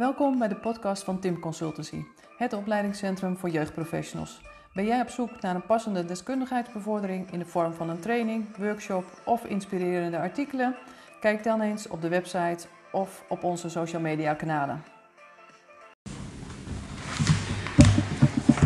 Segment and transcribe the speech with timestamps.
[0.00, 2.04] Welkom bij de podcast van Tim Consultancy,
[2.36, 4.40] het opleidingscentrum voor jeugdprofessionals.
[4.74, 9.04] Ben jij op zoek naar een passende deskundigheidsbevordering in de vorm van een training, workshop
[9.24, 10.74] of inspirerende artikelen?
[11.20, 14.82] Kijk dan eens op de website of op onze social media kanalen.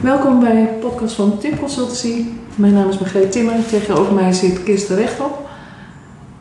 [0.02, 2.24] Welkom bij de podcast van Tim Consultancy.
[2.56, 3.66] Mijn naam is Margreet Timmer.
[3.66, 5.48] Tegenover mij zit Kirsten Rechtop.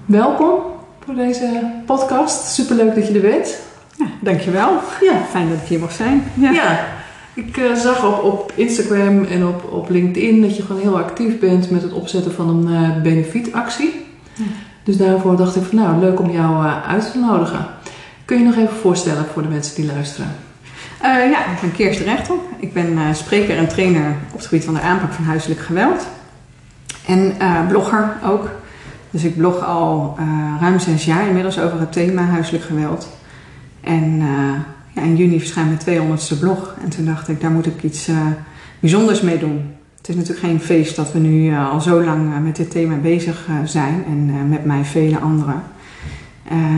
[0.06, 0.62] Welkom
[1.00, 2.54] voor deze podcast.
[2.54, 3.73] Superleuk dat je er bent.
[4.04, 4.80] Ja, dankjewel.
[5.02, 5.26] Ja.
[5.30, 6.24] Fijn dat ik hier mag zijn.
[6.34, 6.86] Ja,
[7.34, 11.40] ik uh, zag op, op Instagram en op, op LinkedIn dat je gewoon heel actief
[11.40, 14.06] bent met het opzetten van een uh, benefietactie.
[14.34, 14.44] Ja.
[14.84, 17.66] Dus daarvoor dacht ik van nou, leuk om jou uh, uit te nodigen.
[18.26, 20.32] Kun je nog even voorstellen voor de mensen die luisteren?
[21.02, 22.42] ja, ik ben Kirsten Rechtop.
[22.60, 26.08] Ik ben spreker en trainer op het gebied van de aanpak van huiselijk geweld.
[27.06, 27.36] En
[27.68, 28.50] blogger ook.
[29.10, 30.18] Dus ik blog al
[30.62, 33.08] ruim zes jaar inmiddels over het thema huiselijk geweld.
[33.84, 34.22] En
[34.96, 36.76] ja, in juni verschijnt mijn 200ste blog.
[36.84, 38.18] En toen dacht ik, daar moet ik iets uh,
[38.80, 39.62] bijzonders mee doen.
[39.98, 42.96] Het is natuurlijk geen feest dat we nu uh, al zo lang met dit thema
[42.96, 44.04] bezig zijn.
[44.08, 45.64] En met mij vele anderen.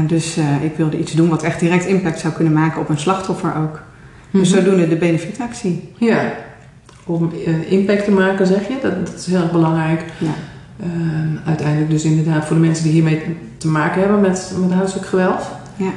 [0.07, 3.55] dus ik wilde iets doen wat echt direct impact zou kunnen maken op een slachtoffer
[3.55, 3.79] ook.
[3.79, 4.39] Mm-hmm.
[4.39, 5.93] Dus zodoende de benefietactie.
[5.97, 6.33] Ja,
[7.05, 7.31] om
[7.69, 8.75] impact te maken zeg je.
[8.81, 10.03] Dat, dat is heel erg belangrijk.
[10.17, 10.33] Ja.
[11.45, 13.21] uiteindelijk dus inderdaad voor de mensen die hiermee
[13.57, 15.49] te maken hebben met, met huiselijk geweld.
[15.75, 15.91] Ja.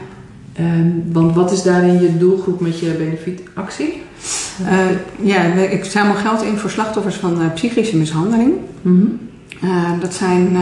[0.60, 4.02] Um, want wat is daarin je doelgroep met je benefietactie?
[4.62, 4.76] Uh,
[5.22, 8.52] ja, ik zamel geld in voor slachtoffers van uh, psychische mishandeling.
[8.82, 9.18] Mm-hmm.
[9.64, 10.52] Uh, dat zijn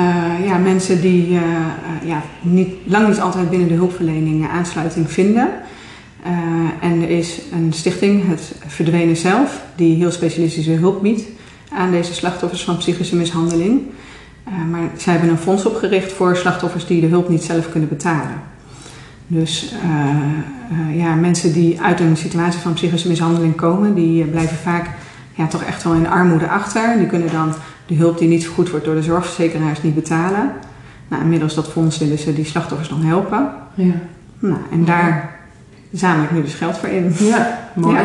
[0.44, 1.32] ja, mensen die
[2.04, 5.48] ja, niet, lang niet altijd binnen de hulpverlening aansluiting vinden.
[6.80, 11.22] en er is een stichting, het Verdwenen Zelf, die heel specialistische hulp biedt
[11.72, 13.82] aan deze slachtoffers van psychische mishandeling.
[14.70, 18.42] maar zij hebben een fonds opgericht voor slachtoffers die de hulp niet zelf kunnen betalen.
[19.26, 24.30] Dus uh, uh, ja, mensen die uit een situatie van psychische mishandeling komen, die uh,
[24.30, 24.90] blijven vaak
[25.34, 26.98] ja, toch echt wel in armoede achter.
[26.98, 27.54] Die kunnen dan
[27.86, 30.52] de hulp die niet vergoed wordt door de zorgverzekeraars niet betalen.
[31.08, 33.50] Nou, inmiddels dat fonds willen ze die slachtoffers dan helpen.
[33.74, 33.92] Ja.
[34.38, 35.38] Nou, en daar
[35.92, 37.12] zamel ik nu dus geld voor in.
[37.18, 37.98] Ja, mooi.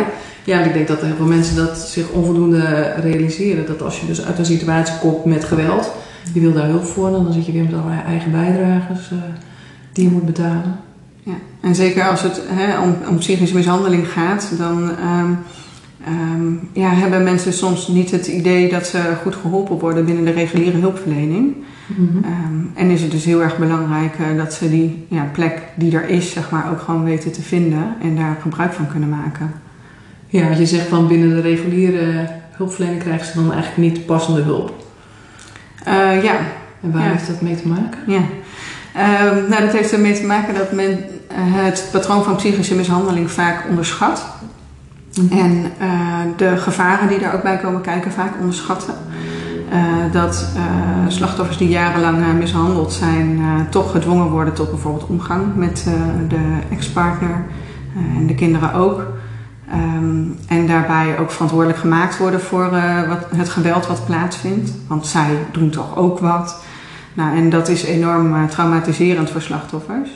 [0.43, 0.59] Ja.
[0.59, 3.65] ik denk dat heel veel mensen dat zich onvoldoende realiseren.
[3.65, 5.91] Dat als je dus uit een situatie komt met geweld,
[6.33, 9.11] je wil daar hulp voor, dan zit je weer met allerlei eigen bijdragers
[9.91, 10.79] die je moet betalen.
[11.23, 15.37] Ja, en zeker als het hè, om, om, psychische mishandeling gaat, dan um,
[16.07, 20.31] um, ja, hebben mensen soms niet het idee dat ze goed geholpen worden binnen de
[20.31, 21.55] reguliere hulpverlening.
[21.85, 22.23] Mm-hmm.
[22.23, 25.97] Um, en is het dus heel erg belangrijk uh, dat ze die ja, plek die
[25.97, 29.53] er is, zeg maar, ook gewoon weten te vinden en daar gebruik van kunnen maken.
[30.27, 34.41] Ja, wat je zegt van binnen de reguliere hulpverlening krijgen ze dan eigenlijk niet passende
[34.41, 34.85] hulp.
[35.87, 36.35] Uh, ja.
[36.81, 37.09] En waar ja.
[37.09, 37.99] heeft dat mee te maken?
[38.07, 38.21] Ja.
[38.95, 40.97] Uh, nou, dat heeft ermee te maken dat men uh,
[41.37, 44.25] het patroon van psychische mishandeling vaak onderschat.
[45.13, 45.39] Mm-hmm.
[45.39, 48.93] En uh, de gevaren die daar ook bij komen kijken vaak onderschatten.
[50.11, 50.47] dat
[51.07, 55.87] slachtoffers die jarenlang mishandeld zijn, toch gedwongen worden tot bijvoorbeeld omgang met
[56.27, 57.43] de ex-partner
[58.17, 59.05] en de kinderen ook.
[59.73, 62.69] Um, en daarbij ook verantwoordelijk gemaakt worden voor
[63.07, 64.71] wat, het geweld wat plaatsvindt.
[64.87, 66.63] Want zij doen toch ook wat.
[67.13, 70.09] Nou, en dat is enorm uh, traumatiserend voor slachtoffers.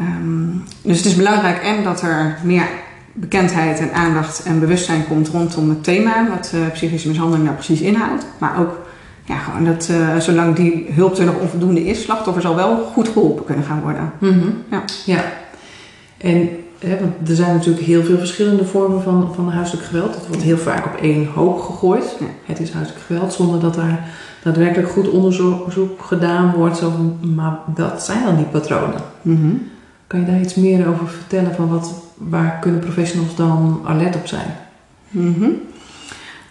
[0.00, 2.66] Um, dus het is belangrijk en dat er meer
[3.12, 7.80] bekendheid en aandacht en bewustzijn komt rondom het thema, wat uh, psychische mishandeling nou precies
[7.80, 8.26] inhoudt.
[8.38, 8.78] Maar ook
[9.24, 13.08] ja, gewoon dat uh, zolang die hulp er nog onvoldoende is, slachtoffers al wel goed
[13.08, 14.12] geholpen kunnen gaan worden.
[14.18, 14.62] Mm-hmm.
[14.70, 14.82] Ja.
[15.04, 15.24] ja.
[16.16, 16.48] En
[16.78, 20.12] hè, want er zijn natuurlijk heel veel verschillende vormen van, van huiselijk geweld.
[20.12, 22.16] Dat wordt heel vaak op één hoop gegooid.
[22.20, 22.26] Ja.
[22.44, 24.08] Het is huiselijk geweld zonder dat daar
[24.46, 26.76] daadwerkelijk goed onderzoek gedaan wordt.
[26.76, 29.00] Zo maar wat zijn dan die patronen?
[29.22, 29.68] Mm-hmm.
[30.06, 31.54] Kan je daar iets meer over vertellen?
[31.54, 34.56] Van wat, waar kunnen professionals dan alert op zijn?
[35.10, 35.52] Mm-hmm.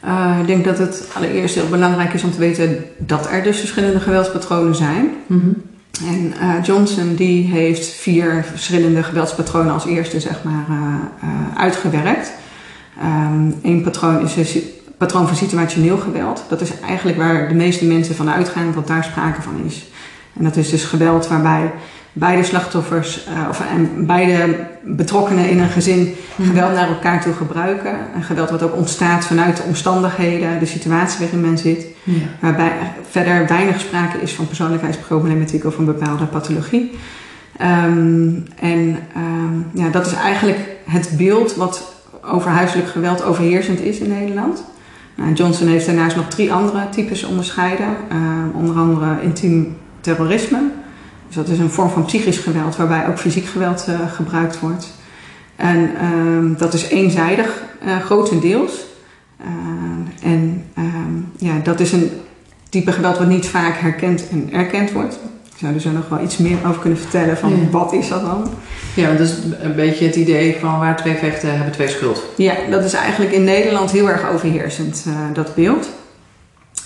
[0.05, 3.59] Uh, ik denk dat het allereerst heel belangrijk is om te weten dat er dus
[3.59, 5.09] verschillende geweldspatronen zijn.
[5.27, 5.61] Mm-hmm.
[6.07, 12.31] En uh, Johnson die heeft vier verschillende geweldspatronen als eerste zeg maar, uh, uitgewerkt.
[13.01, 14.57] Eén um, patroon is
[14.97, 16.43] patroon van situationeel geweld.
[16.49, 19.85] Dat is eigenlijk waar de meeste mensen van uitgaan dat daar sprake van is.
[20.37, 21.71] En dat is dus geweld waarbij
[22.13, 26.45] beide slachtoffers uh, of en beide betrokkenen in een gezin mm.
[26.45, 27.97] geweld naar elkaar toe gebruiken.
[28.15, 31.85] Een geweld wat ook ontstaat vanuit de omstandigheden, de situatie waarin men zit.
[32.03, 32.13] Ja.
[32.39, 32.71] Waarbij
[33.09, 36.91] verder weinig sprake is van persoonlijkheidsproblematiek of een bepaalde pathologie.
[37.61, 43.97] Um, en um, ja, dat is eigenlijk het beeld wat over huiselijk geweld overheersend is
[43.97, 44.63] in Nederland.
[45.15, 47.95] Nou, Johnson heeft daarnaast nog drie andere types onderscheiden.
[48.11, 50.59] Uh, onder andere intiem terrorisme.
[51.27, 54.93] Dus dat is een vorm van psychisch geweld waarbij ook fysiek geweld uh, gebruikt wordt.
[55.55, 58.85] En ehm, dat is eenzijdig, uh, grotendeels.
[60.21, 62.09] En ehm, ja, dat is een
[62.69, 65.19] type geweld wat niet vaak herkend en erkend wordt.
[65.55, 68.21] Ik zou er zo nog wel iets meer over kunnen vertellen van wat is dat
[68.21, 68.47] dan?
[68.93, 72.23] Ja, dat is een beetje het idee van waar twee vechten hebben twee schuld.
[72.37, 75.89] Ja, dat is eigenlijk in Nederland heel erg overheersend, uh, dat beeld.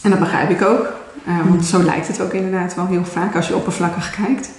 [0.01, 0.87] En dat begrijp ik ook.
[1.27, 4.49] Uh, want zo lijkt het ook inderdaad wel heel vaak als je oppervlakkig kijkt.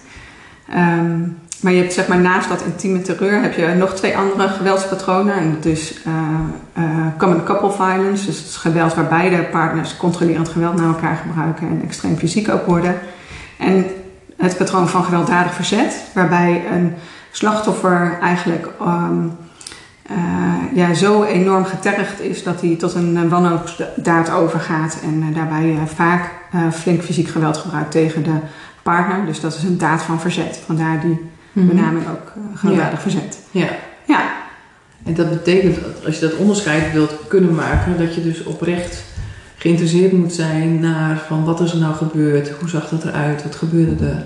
[0.75, 4.49] Um, maar je hebt zeg maar naast dat intieme terreur heb je nog twee andere
[4.49, 5.35] geweldspatronen.
[5.35, 6.15] En dat is uh,
[6.79, 8.27] uh, common couple violence.
[8.27, 12.49] Dus het is geweld waar beide partners controlerend geweld naar elkaar gebruiken en extreem fysiek
[12.49, 12.95] ook worden.
[13.59, 13.85] En
[14.41, 16.95] het patroon van gewelddadig verzet, waarbij een
[17.31, 19.37] slachtoffer eigenlijk um,
[20.11, 20.17] uh,
[20.75, 26.31] ja, zo enorm getergd is dat hij tot een wanhoopsdaad overgaat en daarbij vaak
[26.73, 28.39] flink fysiek geweld gebruikt tegen de
[28.83, 29.27] partner.
[29.27, 30.61] Dus dat is een daad van verzet.
[30.67, 31.67] Vandaar die -hmm.
[31.67, 33.01] benaming ook gewelddadig ja.
[33.01, 33.39] verzet.
[33.51, 33.69] Ja.
[34.07, 34.33] ja.
[35.05, 39.05] En dat betekent, als je dat onderscheid wilt kunnen maken, dat je dus oprecht
[39.61, 43.55] geïnteresseerd moet zijn naar van wat is er nou gebeurd, hoe zag dat eruit, wat
[43.55, 44.25] gebeurde er.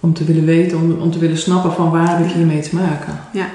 [0.00, 2.74] Om te willen weten, om, om te willen snappen van waar heb ik hiermee te
[2.74, 3.20] maken.
[3.32, 3.46] Ja.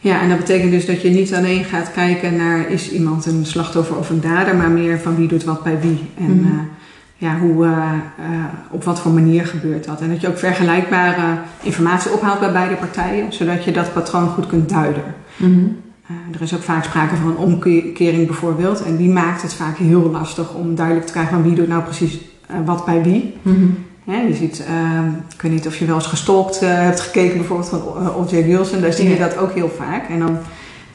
[0.00, 3.46] Ja, en dat betekent dus dat je niet alleen gaat kijken naar is iemand een
[3.46, 6.10] slachtoffer of een dader, maar meer van wie doet wat bij wie.
[6.18, 6.54] En mm -hmm.
[6.54, 6.60] uh,
[7.16, 10.00] ja, hoe, uh, uh, op wat voor manier gebeurt dat.
[10.00, 14.46] En dat je ook vergelijkbare informatie ophaalt bij beide partijen, zodat je dat patroon goed
[14.46, 15.14] kunt duiden.
[15.36, 15.76] Mm -hmm.
[16.10, 18.82] Uh, er is ook vaak sprake van een omkering bijvoorbeeld.
[18.82, 21.82] En die maakt het vaak heel lastig om duidelijk te krijgen van wie doet nou
[21.82, 22.18] precies
[22.64, 23.34] wat bij wie.
[23.42, 23.86] Mm -hmm.
[24.04, 24.64] He, je ziet,
[25.34, 27.82] ik weet niet of je wel eens gestolkt hebt gekeken bijvoorbeeld van
[28.14, 28.44] O.J.
[28.44, 28.80] Wilson.
[28.80, 30.08] Daar zie je dat ook heel vaak.
[30.08, 30.38] En dan,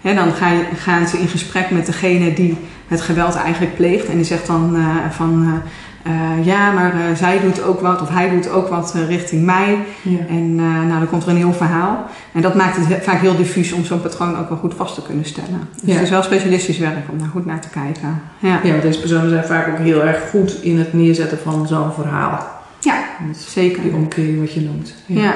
[0.02, 2.58] he, dan ga je, gaan ze in gesprek met degene die
[2.88, 4.06] het geweld eigenlijk pleegt.
[4.06, 4.78] En die zegt dan
[5.12, 5.62] van...
[6.08, 9.46] Uh, ja, maar uh, zij doet ook wat of hij doet ook wat uh, richting
[9.46, 9.78] mij.
[10.02, 10.18] Ja.
[10.30, 12.06] En nou, dan komt er een heel verhaal.
[12.32, 15.02] En dat maakt het vaak heel diffuus om zo'n patroon ook wel goed vast te
[15.02, 15.68] kunnen stellen.
[15.72, 15.94] Dus ja.
[15.94, 18.22] het is wel specialistisch werk om daar goed naar te kijken.
[18.40, 21.68] Ja, ja want deze personen zijn vaak ook heel erg goed in het neerzetten van
[21.68, 22.48] zo'n verhaal.
[22.80, 23.04] Ja,
[23.48, 23.82] zeker.
[23.82, 24.94] Die omkering wat je noemt.
[25.06, 25.34] Ja, ja.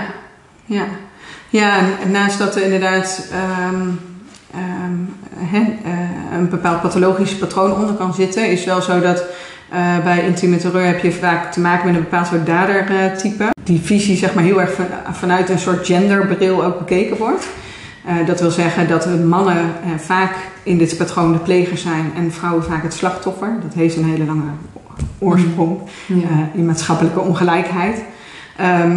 [0.66, 0.86] ja.
[1.50, 3.31] ja en naast dat er inderdaad...
[3.72, 4.00] Um,
[4.56, 5.62] um, he,
[6.38, 9.24] een bepaald pathologisch patroon onder kan zitten, is wel zo dat
[9.74, 13.44] uh, bij intieme terreur heb je vaak te maken met een bepaald soort dadertype.
[13.44, 17.48] Uh, die visie zeg maar heel erg van, vanuit een soort genderbril ook bekeken wordt.
[18.08, 19.58] Uh, dat wil zeggen dat mannen
[19.98, 23.58] vaak in dit patroon de pleger zijn en vrouwen vaak het slachtoffer.
[23.62, 24.50] Dat heeft een hele lange
[25.19, 26.50] oorsprong ja.
[26.54, 28.04] in maatschappelijke ongelijkheid.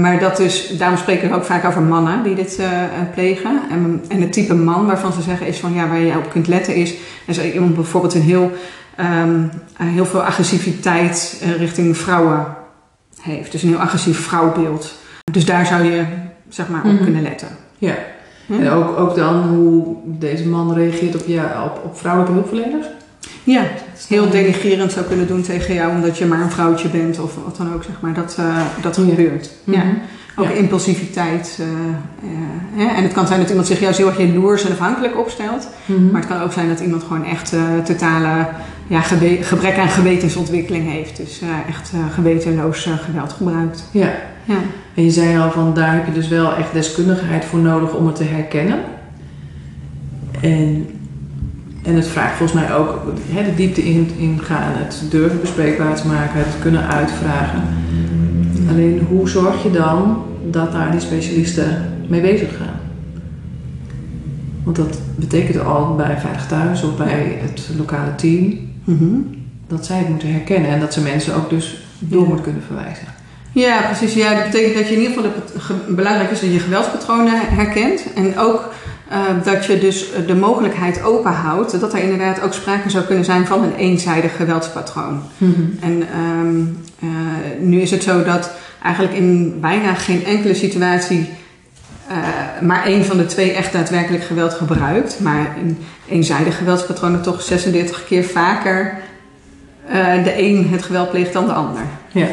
[0.01, 2.61] maar dat dus, daarom spreken we ook vaak over mannen die dit
[3.15, 3.61] plegen.
[3.71, 6.47] En, en het type man waarvan ze zeggen is van ja, waar je op kunt
[6.47, 6.95] letten is,
[7.25, 8.53] is iemand bijvoorbeeld een heel
[9.05, 12.47] um, heel veel agressiviteit uh, richting vrouwen
[13.21, 13.53] heeft.
[13.53, 14.95] Dus een heel agressief vrouwbeeld.
[15.33, 16.05] Dus daar zou je
[16.49, 16.93] zeg maar, op Mhm.
[16.93, 17.05] mm -hmm.
[17.05, 17.49] kunnen letten.
[17.79, 17.95] Ja.
[18.47, 18.53] Hm?
[18.53, 22.87] En ook, ook dan hoe deze man reageert op, ja, op, op vrouwelijke hulpverleners?
[23.45, 23.63] Ja,
[24.09, 27.57] heel denigerend zou kunnen doen tegen jou omdat je maar een vrouwtje bent of wat
[27.57, 28.15] dan ook, zeg maar.
[28.15, 29.03] Dat, uh, dat ja.
[29.03, 29.51] gebeurt.
[29.65, 29.83] Mm -hmm.
[29.83, 29.97] ja.
[30.37, 30.53] Ook ja.
[30.53, 31.59] impulsiviteit.
[31.61, 32.39] Uh, uh,
[32.75, 32.95] hè?
[32.97, 35.69] En het kan zijn dat iemand zich juist heel erg jaloers en afhankelijk opstelt.
[35.87, 36.11] Mm -hmm.
[36.11, 37.55] Maar het kan ook zijn dat iemand gewoon echt
[37.85, 38.47] totale
[38.91, 39.01] ja,
[39.41, 41.17] gebrek aan gewetensontwikkeling heeft.
[41.17, 43.89] Dus echt gewetenloos geweld gebruikt.
[43.91, 44.13] Ja.
[44.45, 44.57] ja.
[44.95, 48.07] En je zei al van daar heb je dus wel echt deskundigheid voor nodig om
[48.07, 48.79] het te herkennen.
[50.41, 50.87] En,
[51.83, 55.95] en het vraagt volgens mij ook hè, de diepte in, in gaan, het durven bespreekbaar
[55.95, 57.63] te maken, het kunnen uitvragen.
[58.69, 62.81] Alleen hoe zorg je dan dat daar die specialisten mee bezig gaan?
[64.65, 69.45] Want dat betekent al bij Veilig Thuis of bij het lokale team mm -hmm.
[69.67, 72.27] dat zij het moeten herkennen en dat ze mensen ook dus door ja.
[72.27, 73.07] moeten kunnen verwijzen.
[73.53, 74.15] Ja, precies.
[74.15, 75.31] Ja, dat betekent dat je in ieder geval
[75.87, 78.73] de, belangrijk is dat je geweldspatronen herkent en ook
[79.13, 83.47] uh, dat je dus de mogelijkheid openhoudt dat er inderdaad ook sprake zou kunnen zijn
[83.47, 85.23] van een eenzijdig geweldspatroon.
[85.39, 85.79] Mm -hmm.
[85.81, 87.11] En um, uh,
[87.61, 88.51] nu is het zo dat
[88.83, 91.29] eigenlijk in bijna geen enkele situatie
[92.11, 95.21] uh, maar één van de twee echt daadwerkelijk geweld gebruikt.
[95.21, 98.99] Maar in eenzijdig geweldspatronen toch 36 keer vaker
[99.89, 101.83] uh, de een het geweld pleegt dan de ander.
[102.13, 102.29] Ja.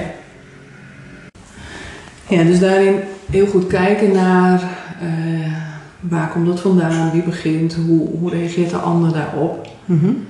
[2.28, 3.00] Ja, dus daarin
[3.32, 4.62] heel goed kijken naar
[5.04, 5.54] uh,
[6.00, 9.70] waar komt dat vandaan, wie begint, hoe, hoe reageert de ander daarop.
[9.86, 10.26] Mm -hmm.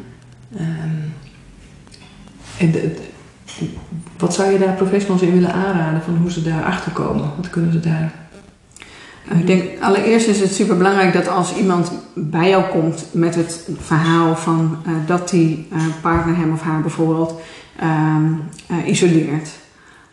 [0.59, 1.13] um,
[2.57, 3.01] en de, de,
[4.17, 7.29] wat zou je daar professionals in willen aanraden van hoe ze daar achter komen?
[7.35, 8.11] Wat kunnen ze daar?
[9.31, 13.35] Uh, ik denk allereerst is het super belangrijk dat als iemand bij jou komt met
[13.35, 17.39] het verhaal van uh, dat die uh, partner hem of haar bijvoorbeeld
[18.85, 19.49] isoleert.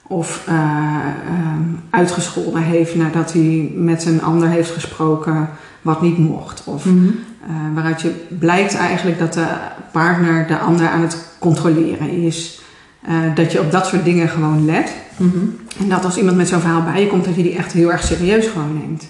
[0.06, 5.49] of um, uitgescholden heeft nadat hij met een ander heeft gesproken
[5.83, 6.62] wat niet mocht.
[6.64, 7.18] Of mm -hmm.
[7.50, 9.47] uh, waaruit je blijkt eigenlijk dat de
[9.92, 12.63] partner de ander aan het controleren is.
[13.09, 14.93] Uh, dat je op dat soort dingen gewoon let.
[15.17, 15.57] Mm -hmm.
[15.79, 17.93] En dat als iemand met zo'n verhaal bij je komt, dat je die echt heel
[17.93, 19.07] erg serieus gewoon neemt.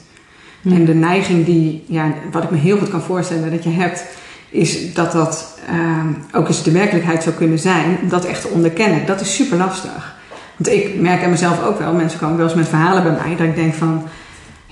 [0.61, 0.73] Mm.
[0.73, 4.05] En de neiging die, ja, wat ik me heel goed kan voorstellen dat je hebt,
[4.51, 5.59] is dat dat
[6.33, 7.99] ook eens de werkelijkheid zou kunnen zijn.
[8.03, 9.07] Om dat echt te onderkennen.
[9.07, 10.15] Dat is super lastig.
[10.57, 13.37] Want ik merk aan mezelf ook wel, mensen komen wel eens met verhalen bij mij,
[13.37, 14.03] dat ik denk van,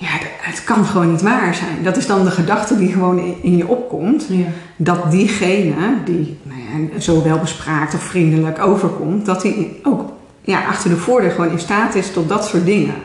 [0.03, 1.83] ja, het kan gewoon niet waar zijn.
[1.83, 4.45] Dat is dan de gedachte die gewoon in je opkomt, ja.
[4.75, 6.59] dat diegene die nou
[6.91, 11.51] ja, zo wel bespraakt of vriendelijk overkomt, dat die ook ja, achter de voordeur gewoon
[11.51, 12.95] in staat is tot dat soort dingen.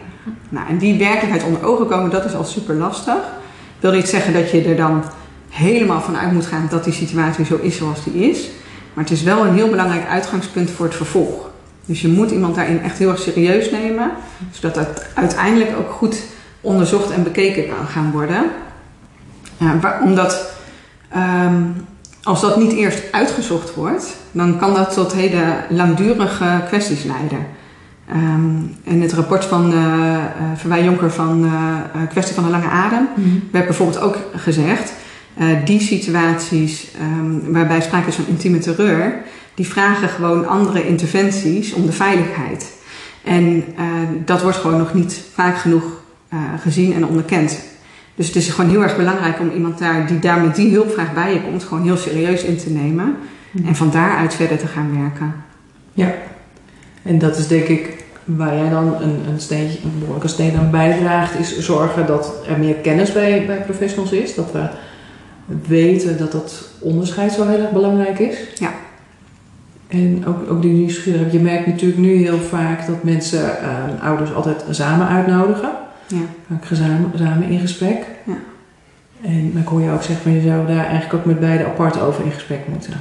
[0.48, 3.18] Nou, en die werkelijkheid onder ogen komen, dat is al super lastig.
[3.80, 5.04] Wil niet zeggen dat je er dan
[5.48, 8.48] helemaal van uit moet gaan dat die situatie zo is zoals die is.
[8.94, 11.50] Maar het is wel een heel belangrijk uitgangspunt voor het vervolg.
[11.84, 14.10] Dus je moet iemand daarin echt heel erg serieus nemen,
[14.50, 16.22] zodat dat uiteindelijk ook goed
[16.68, 18.44] onderzocht en bekeken kan gaan worden.
[19.56, 20.52] Ja, omdat
[21.16, 21.74] um,
[22.22, 27.46] als dat niet eerst uitgezocht wordt, dan kan dat tot hele langdurige kwesties leiden.
[28.12, 30.18] Um, in het rapport van uh, uh,
[30.56, 31.76] Verwij Jonker van uh,
[32.08, 33.48] Kwestie van de Lange Adem mm-hmm.
[33.52, 34.92] werd bijvoorbeeld ook gezegd:
[35.64, 39.22] die situaties um, waarbij sprake is van intieme terreur,
[39.54, 42.72] die vragen gewoon andere interventies om de veiligheid.
[43.24, 43.84] En uh,
[44.24, 45.84] dat wordt gewoon nog niet vaak genoeg
[46.60, 47.60] gezien en onderkend.
[48.14, 51.14] Dus het is gewoon heel erg belangrijk om iemand daar, die daar met die hulpvraag
[51.14, 53.16] bij je komt, gewoon heel serieus in te nemen.
[53.50, 53.66] Mm.
[53.66, 55.34] En van daaruit verder te gaan werken.
[55.92, 56.14] Ja,
[57.02, 60.70] en dat is denk ik waar jij dan een, een, steentje, een behoorlijke steen aan
[60.70, 64.34] bijdraagt, is zorgen dat er meer kennis bij, bij professionals is.
[64.34, 64.68] Dat we
[65.66, 68.36] weten dat dat onderscheid zo heel erg belangrijk is.
[68.54, 68.70] Ja.
[69.88, 71.32] En ook, ook die nieuwsgierigheid.
[71.32, 75.70] Je merkt natuurlijk nu heel vaak dat mensen uh, ouders altijd samen uitnodigen.
[76.08, 76.16] Ja.
[76.48, 78.04] Vaak samen, samen in gesprek.
[78.24, 78.36] Ja.
[79.22, 82.00] En ik hoor je ook zeggen van je zou daar eigenlijk ook met beide apart
[82.00, 83.00] over in gesprek moeten.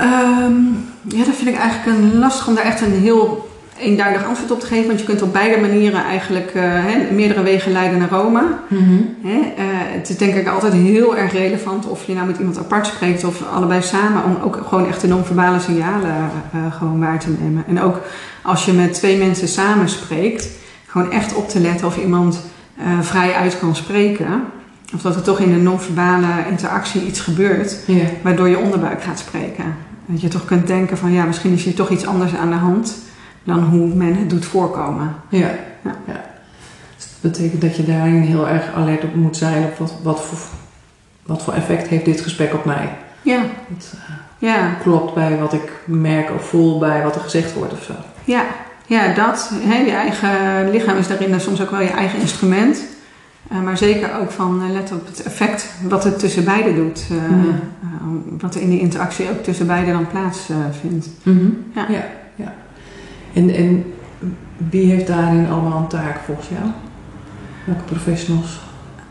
[0.00, 4.50] Um, ja, dat vind ik eigenlijk een lastig om daar echt een heel eenduidig antwoord
[4.50, 4.86] op te geven.
[4.86, 8.42] Want je kunt op beide manieren eigenlijk uh, hè, meerdere wegen leiden naar Rome.
[8.68, 9.14] Mm-hmm.
[9.22, 9.64] Hè, uh,
[9.94, 13.24] het is denk ik altijd heel erg relevant of je nou met iemand apart spreekt
[13.24, 14.24] of allebei samen.
[14.24, 17.64] Om ook gewoon echt de non-verbale signalen uh, gewoon waar te nemen.
[17.68, 18.00] En ook
[18.42, 20.48] als je met twee mensen samen spreekt,
[20.88, 22.40] gewoon echt op te letten of iemand
[23.00, 24.44] vrij uit kan spreken.
[24.94, 27.76] Of dat er toch in de non-verbale interactie iets gebeurt,
[28.22, 29.76] waardoor je onderbuik gaat spreken.
[30.06, 32.56] Dat je toch kunt denken van ja, misschien is hier toch iets anders aan de
[32.56, 32.96] hand
[33.44, 35.14] dan hoe men het doet voorkomen.
[35.28, 35.50] Ja,
[35.82, 35.96] ja.
[36.06, 36.24] ja.
[36.96, 40.20] Dus dat betekent dat je daarin heel erg alert op moet zijn op wat, wat,
[40.22, 40.38] voor,
[41.22, 42.96] wat voor effect heeft dit gesprek op mij.
[43.22, 43.40] Ja.
[43.74, 44.00] Het uh,
[44.38, 44.76] ja.
[44.82, 47.92] klopt bij wat ik merk of voel bij wat er gezegd wordt of zo.
[48.24, 48.44] Ja,
[48.88, 49.50] ja dat.
[49.54, 52.82] Hè, je eigen lichaam is daarin soms ook wel je eigen instrument.
[53.52, 57.06] Uh, maar zeker ook van uh, let op het effect wat het tussen beiden doet.
[57.12, 57.44] Uh, mm
[58.00, 58.38] -hmm.
[58.38, 61.08] wat er in die interactie ook tussen beiden dan plaatsvindt.
[61.22, 61.64] Mm -hmm.
[61.74, 61.86] ja.
[61.88, 62.04] ja.
[62.34, 62.54] ja.
[63.32, 63.94] En, en
[64.56, 66.70] wie heeft daarin allemaal een taak volgens jou?
[67.64, 68.60] Welke professionals?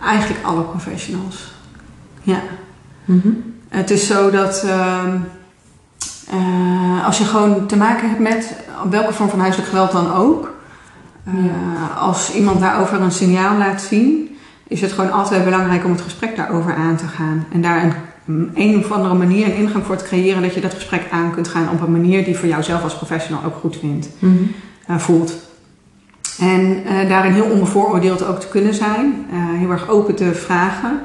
[0.04, 1.54] Eigenlijk alle professionals.
[2.22, 2.42] Ja.
[3.06, 3.44] Mm-hmm.
[3.70, 5.14] Het is zo dat uh,
[6.34, 8.56] uh, als je gewoon te maken hebt met
[8.90, 10.54] welke vorm van huiselijk geweld dan ook,
[11.28, 12.00] uh, ja.
[12.00, 14.36] als iemand daarover een signaal laat zien,
[14.68, 17.46] is het gewoon altijd belangrijk om het gesprek daarover aan te gaan.
[17.52, 17.94] En daar een
[18.54, 21.48] een of andere manier een ingang voor te creëren dat je dat gesprek aan kunt
[21.48, 25.34] gaan op een manier die voor jouzelf als professional ook goed vindt, uh, voelt.
[26.40, 31.00] En daarin heel onbevooroordeeld ook te kunnen zijn, heel erg open te vragen.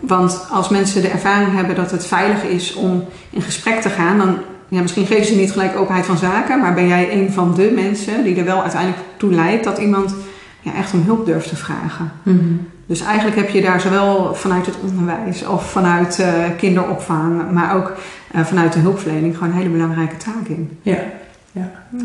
[0.00, 4.18] Want als mensen de ervaring hebben dat het veilig is om in gesprek te gaan,
[4.18, 4.38] dan
[4.68, 7.72] ja, misschien geven ze niet gelijk openheid van zaken, maar ben jij een van de
[7.74, 10.14] mensen die er wel uiteindelijk toe leidt dat iemand
[10.60, 12.12] ja, echt om hulp durft te vragen.
[12.22, 12.68] Mm-hmm.
[12.86, 16.26] Dus eigenlijk heb je daar zowel vanuit het onderwijs of vanuit uh,
[16.56, 17.92] kinderopvang, maar ook
[18.34, 20.78] uh, vanuit de hulpverlening gewoon een hele belangrijke taak in.
[20.82, 20.98] Ja,
[21.52, 21.70] ja.
[21.90, 22.04] ja.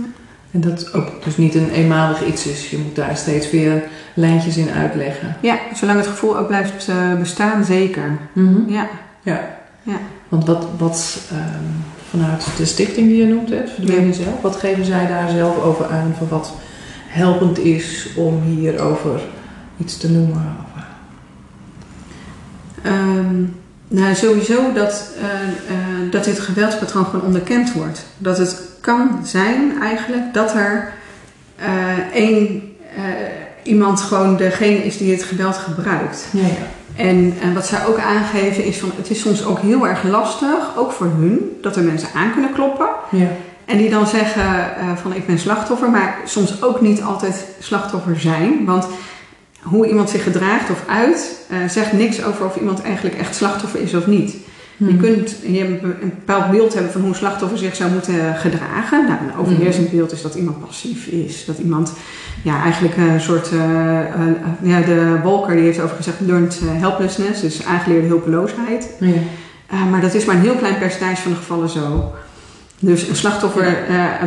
[0.52, 2.70] En dat ook dus niet een eenmalig iets is.
[2.70, 5.36] Je moet daar steeds weer lijntjes in uitleggen.
[5.42, 8.18] Ja, zolang het gevoel ook blijft uh, bestaan, zeker.
[8.34, 8.70] Mm-hmm.
[8.70, 8.90] Ja.
[9.22, 9.58] ja.
[9.84, 9.98] ja.
[10.30, 14.12] Want wat, wat um, vanuit de stichting die je noemt, het ja.
[14.12, 16.54] zelf, wat geven zij daar zelf over aan van wat
[17.08, 19.22] helpend is om hierover
[19.78, 20.56] iets te noemen?
[22.86, 23.56] Um,
[23.88, 28.06] nou, sowieso dat, uh, dat dit geweldspatroon gewoon onderkend wordt.
[28.18, 30.94] Dat het kan zijn eigenlijk dat er
[31.60, 31.66] uh,
[32.14, 32.70] één
[33.64, 36.28] iemand gewoon degene is die het geweld gebruikt.
[36.32, 36.68] Ja, ja.
[36.96, 40.78] En, en wat zij ook aangeven is van het is soms ook heel erg lastig,
[40.78, 42.88] ook voor hun, dat er mensen aan kunnen kloppen.
[43.10, 43.28] Ja.
[43.66, 48.20] En die dan zeggen eh, van ik ben slachtoffer, maar soms ook niet altijd slachtoffer
[48.20, 48.66] zijn.
[48.66, 48.88] Want
[49.62, 53.82] hoe iemand zich gedraagt of uit, eh, zegt niks over of iemand eigenlijk echt slachtoffer
[53.82, 54.36] is of niet.
[54.88, 54.98] Je Mhm.
[54.98, 59.06] kunt je een bepaald beeld hebben van hoe een slachtoffer zich zou moeten gedragen.
[59.08, 61.46] Nou, een overheersend beeld is dat iemand passief is.
[61.46, 61.94] Dat iemand
[62.44, 64.06] ja, eigenlijk een soort, eh, eh,
[64.62, 68.90] ja, de Walker die heeft over gezegd, learned eh, helplessness, dus aangeleerde hulpeloosheid.
[69.00, 69.08] Ja.
[69.08, 72.12] Uh, maar dat is maar een heel klein percentage van de gevallen zo.
[72.80, 73.78] Dus een slachtoffer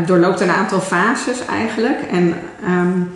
[0.06, 1.98] doorloopt een aantal fases eigenlijk.
[2.10, 2.34] En
[2.68, 3.10] um,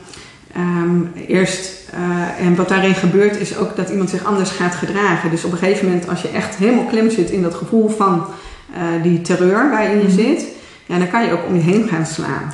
[0.59, 5.31] um, eerst, uh, en wat daarin gebeurt, is ook dat iemand zich anders gaat gedragen.
[5.31, 8.27] Dus op een gegeven moment, als je echt helemaal klem zit in dat gevoel van
[8.71, 10.47] uh, die terreur waarin je zit,
[10.87, 12.53] ja, dan kan je ook om je heen gaan slaan.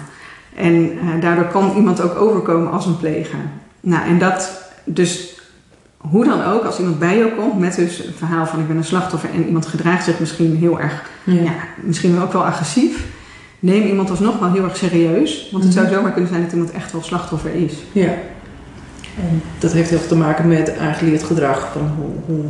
[0.57, 3.39] En uh, daardoor kan iemand ook overkomen als een pleger.
[3.81, 5.35] Nou, en dat dus
[5.97, 8.77] hoe dan ook, als iemand bij jou komt met dus een verhaal van ik ben
[8.77, 11.43] een slachtoffer en iemand gedraagt zich misschien heel erg, ja.
[11.43, 13.07] ja misschien ook wel agressief,
[13.65, 15.49] neem iemand alsnog wel heel erg serieus.
[15.53, 17.73] Want het zou zomaar kunnen zijn dat iemand echt wel slachtoffer is.
[17.93, 18.15] Ja.
[19.17, 21.69] En dat heeft heel veel te maken met aangeleerd gedrag.
[21.73, 22.45] Van hoe, hoe,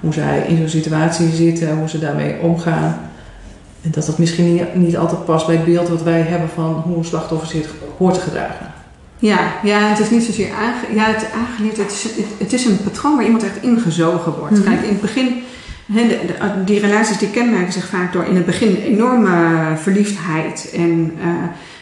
[0.00, 3.10] hoe zij in zo'n situatie zitten, hoe ze daarmee omgaan.
[3.82, 6.82] En dat dat misschien niet, niet altijd past bij het beeld wat wij hebben van
[6.86, 8.66] hoe een slachtoffer zich hoort te gedragen.
[9.18, 11.76] Ja, ja, het is niet zozeer aange, ja, het aangeleerd.
[11.76, 14.56] Het is, het, het is een patroon waar iemand echt ingezogen wordt.
[14.56, 14.72] Mm-hmm.
[14.72, 15.42] Kijk, in het begin,
[15.92, 20.70] he, de, de, die relaties die kenmerken zich vaak door in het begin enorme verliefdheid
[20.74, 21.26] en uh,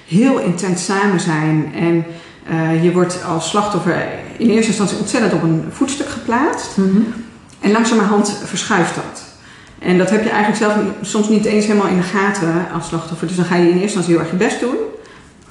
[0.06, 1.72] heel intens samen zijn.
[1.74, 2.04] En
[2.50, 6.76] uh, je wordt als slachtoffer in eerste instantie ontzettend op een voetstuk geplaatst.
[6.76, 7.06] Mm-hmm.
[7.60, 9.26] En langzamerhand verschuift dat.
[9.78, 13.26] En dat heb je eigenlijk zelf soms niet eens helemaal in de gaten als slachtoffer.
[13.26, 14.76] Dus dan ga je in eerste instantie heel erg je best doen.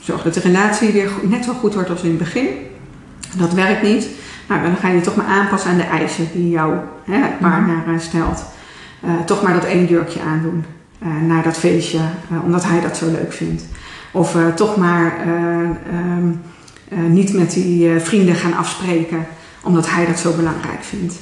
[0.02, 2.48] Zorg dat de relatie weer net zo goed wordt als in het begin.
[3.38, 4.08] Dat werkt niet.
[4.48, 7.76] Nou, dan ga je je toch maar aanpassen aan de eisen die jouw hè, partner
[7.76, 8.00] mm-hmm.
[8.00, 8.44] stelt.
[9.06, 10.66] Uh, toch maar dat ene jurkje aandoen
[11.04, 12.00] uh, naar dat feestje,
[12.32, 13.64] uh, omdat hij dat zo leuk vindt.
[14.12, 15.14] Of toch maar
[16.10, 16.42] um,
[17.14, 19.26] niet met die vrienden gaan afspreken,
[19.64, 21.16] omdat hij dat zo belangrijk vindt.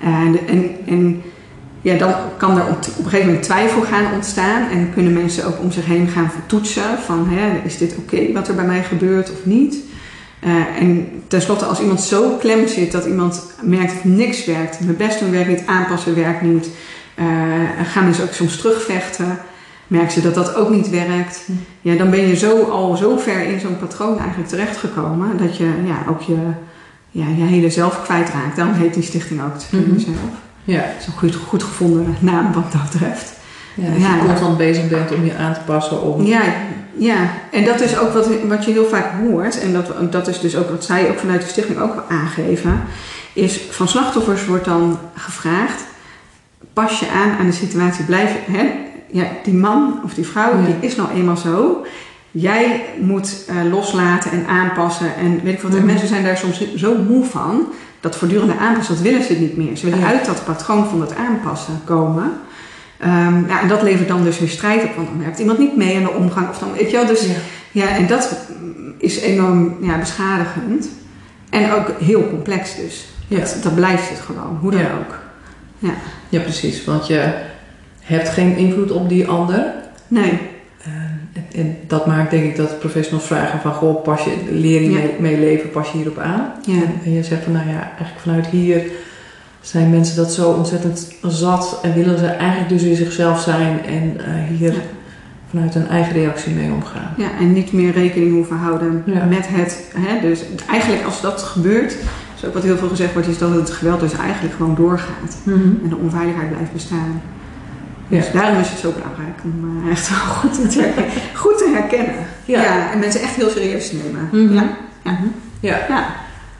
[0.00, 1.22] En, en, en
[1.80, 5.46] ja, dan kan er op, op een gegeven moment twijfel gaan ontstaan en kunnen mensen
[5.46, 8.64] ook om zich heen gaan toetsen van hè, is dit oké okay wat er bij
[8.64, 9.76] mij gebeurt of niet.
[10.46, 14.96] Uh, en tenslotte als iemand zo klem zit dat iemand merkt dat niks werkt, mijn
[14.96, 16.68] best doen werkt niet, aanpassen werkt niet,
[17.18, 17.24] uh,
[17.84, 19.38] gaan mensen ook soms terugvechten,
[19.86, 21.48] merken ze dat dat ook niet werkt.
[21.80, 25.64] Ja, dan ben je zo al zo ver in zo'n patroon eigenlijk terechtgekomen dat je
[25.86, 26.36] ja, ook je,
[27.10, 28.56] ja, je hele zelf kwijtraakt.
[28.56, 29.98] Daarom heet die stichting ook het mm-hmm.
[29.98, 30.16] zelf.
[30.64, 30.80] Ja.
[30.80, 33.32] Dat is een goed, goed gevonden naam wat dat betreft.
[33.74, 36.24] Ja, dat je constant bezig bent om je aan te passen om...
[36.24, 36.42] Ja,
[36.96, 37.16] ja.
[37.50, 39.60] en dat is ook wat, wat je heel vaak hoort.
[39.60, 42.82] En dat, dat is dus ook wat zij ook vanuit de stichting ook aangeven.
[43.32, 45.84] Is van slachtoffers wordt dan gevraagd...
[46.72, 48.04] Pas je aan aan de situatie.
[48.04, 48.70] Blijf, hè,
[49.10, 50.64] ja, die man of die vrouw, ja.
[50.64, 51.84] die is nou eenmaal zo.
[52.30, 55.16] Jij moet uh, loslaten en aanpassen.
[55.16, 57.66] En weet ik wat, mensen zijn daar soms zo moe van
[58.00, 59.76] dat voortdurende aanpassen, dat willen ze niet meer.
[59.76, 60.06] Ze willen ja.
[60.06, 62.32] uit dat patroon van het aanpassen komen.
[63.04, 65.76] Um, ja, en dat levert dan dus weer strijd op, want dan werkt iemand niet
[65.76, 66.48] mee in de omgang.
[66.48, 67.34] Of dan, weet je wel, dus, ja.
[67.72, 68.38] ja, en dat
[68.98, 70.88] is enorm ja, beschadigend.
[71.50, 73.06] En ook heel complex dus.
[73.28, 73.38] Ja.
[73.38, 74.86] Dat, dat blijft het gewoon, hoe dan Ja.
[74.98, 75.18] ook.
[75.78, 75.94] Ja.
[76.28, 76.84] Ja, precies.
[76.84, 77.32] Want je
[78.00, 79.74] hebt geen invloed op die ander.
[80.08, 80.38] Nee.
[80.82, 80.92] Eh,
[81.32, 83.72] en, en dat maakt denk ik dat professionals vragen van...
[83.72, 86.52] Goh, pas je, leer je mee, mee leven, pas je hierop aan?
[86.66, 86.74] Ja.
[86.74, 88.82] En, en je zegt van, nou ja, eigenlijk vanuit hier...
[89.64, 91.78] zijn mensen dat zo ontzettend zat...
[91.82, 93.84] en willen ze eigenlijk dus weer zichzelf zijn...
[93.84, 94.78] en eh, hier Ja.
[95.50, 97.14] vanuit hun eigen reactie mee omgaan.
[97.16, 99.24] Ja, en niet meer rekening hoeven houden Ja.
[99.24, 99.84] met het.
[99.96, 101.96] Hè, dus eigenlijk als dat gebeurt,
[102.36, 105.36] is ook wat heel veel gezegd wordt, is dat het geweld dus eigenlijk gewoon doorgaat.
[105.46, 107.20] En de onveiligheid blijft bestaan.
[108.08, 108.32] Dus Ja.
[108.40, 112.14] daarom is het zo belangrijk om eh, echt wel goed te, herkennen, goed te herkennen.
[112.44, 112.92] Ja.
[112.92, 114.28] en mensen echt heel serieus te nemen.
[114.46, 114.54] Mhm.
[114.54, 114.66] Ja.
[115.60, 115.78] Ja.
[115.88, 116.06] Ja.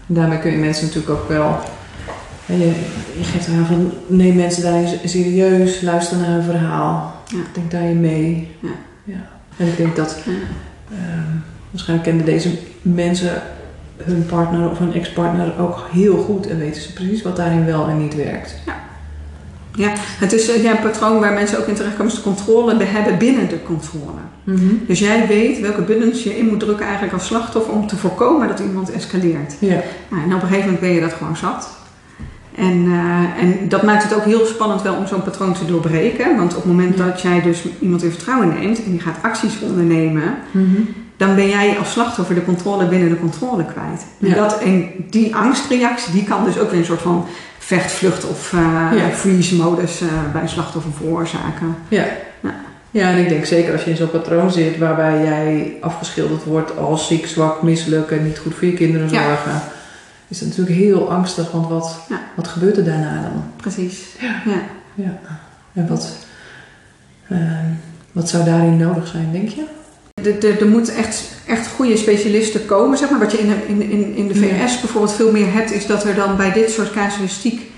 [0.07, 1.61] Daarmee kun je mensen natuurlijk ook wel.
[2.47, 2.73] Je,
[3.19, 7.39] je geeft aan van neem mensen daarin serieus, luister naar hun verhaal, Ja.
[7.53, 8.49] denk daarin mee.
[8.61, 8.69] Ja.
[9.05, 9.27] Ja.
[9.57, 10.33] En ik denk dat Ja.
[10.97, 11.23] ehm,
[11.71, 12.51] waarschijnlijk kennen deze
[12.83, 13.43] mensen
[13.97, 17.89] hun partner of hun ex-partner ook heel goed en weten ze precies wat daarin wel
[17.89, 18.55] en niet werkt.
[19.77, 22.77] Ja, het is eh, ja, een patroon waar mensen ook in terechtkomen, is de controle
[22.77, 24.21] we hebben binnen de controle.
[24.87, 28.49] Dus jij weet welke buttons je in moet drukken eigenlijk als slachtoffer om te voorkomen
[28.49, 29.55] dat iemand escaleert.
[29.59, 29.81] Ja.
[30.09, 31.69] Nou, en op een gegeven moment ben je dat gewoon zat.
[32.57, 36.37] En, eh, en dat maakt het ook heel spannend wel om zo'n patroon te doorbreken.
[36.37, 39.61] Want op het moment dat jij dus iemand in vertrouwen neemt en die gaat acties
[39.61, 40.81] ondernemen, Mhm.
[41.17, 44.05] dan ben jij als slachtoffer de controle binnen de controle kwijt.
[44.21, 47.27] En, dat, en die angstreactie die kan dus ook weer een soort van
[47.59, 49.09] vecht, vlucht of eh, Ja.
[49.11, 51.77] freeze modus eh, bij een slachtoffer veroorzaken.
[51.89, 52.05] Ja.
[52.41, 52.55] Ja.
[52.91, 56.77] Ja, en ik denk zeker als je in zo'n patroon zit waarbij jij afgeschilderd wordt
[56.79, 59.23] als ziek, zwak, misselijk en niet goed voor je kinderen Ja.
[59.23, 59.61] zorgen,
[60.29, 62.21] is het natuurlijk heel angstig, want wat, Ja.
[62.37, 63.45] wat gebeurt er daarna dan?
[63.57, 64.01] Precies.
[64.21, 64.43] Ja.
[64.45, 64.63] Ja.
[64.95, 65.21] Ja.
[65.73, 66.17] En wat,
[67.29, 67.71] ehm,
[68.13, 69.65] wat zou daarin nodig zijn, denk je?
[70.61, 73.19] Er, moeten echt, echt goede specialisten komen, zeg maar.
[73.19, 74.67] Wat je in de, in, in, de Ja.
[74.67, 77.71] VS bijvoorbeeld veel meer hebt, is dat er dan bij dit soort casuïstiek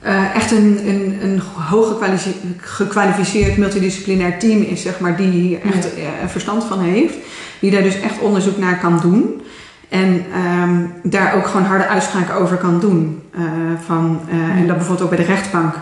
[0.00, 5.60] eh, echt een, een, een hoog gekwalificeerd, gekwalificeerd multidisciplinair team is, zeg maar, die hier
[5.62, 7.14] echt eh, verstand van heeft.
[7.60, 9.42] Die daar dus echt onderzoek naar kan doen.
[9.88, 13.22] En ehm, daar ook gewoon harde uitspraken over kan doen.
[13.34, 13.42] Eh,
[13.84, 15.74] van, eh, En dat bijvoorbeeld ook bij de rechtbank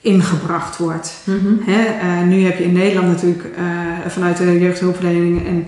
[0.00, 1.14] ingebracht wordt.
[1.64, 3.44] Hè, eh, nu heb je in Nederland natuurlijk
[4.06, 5.66] vanuit de jeugdhulpverlening en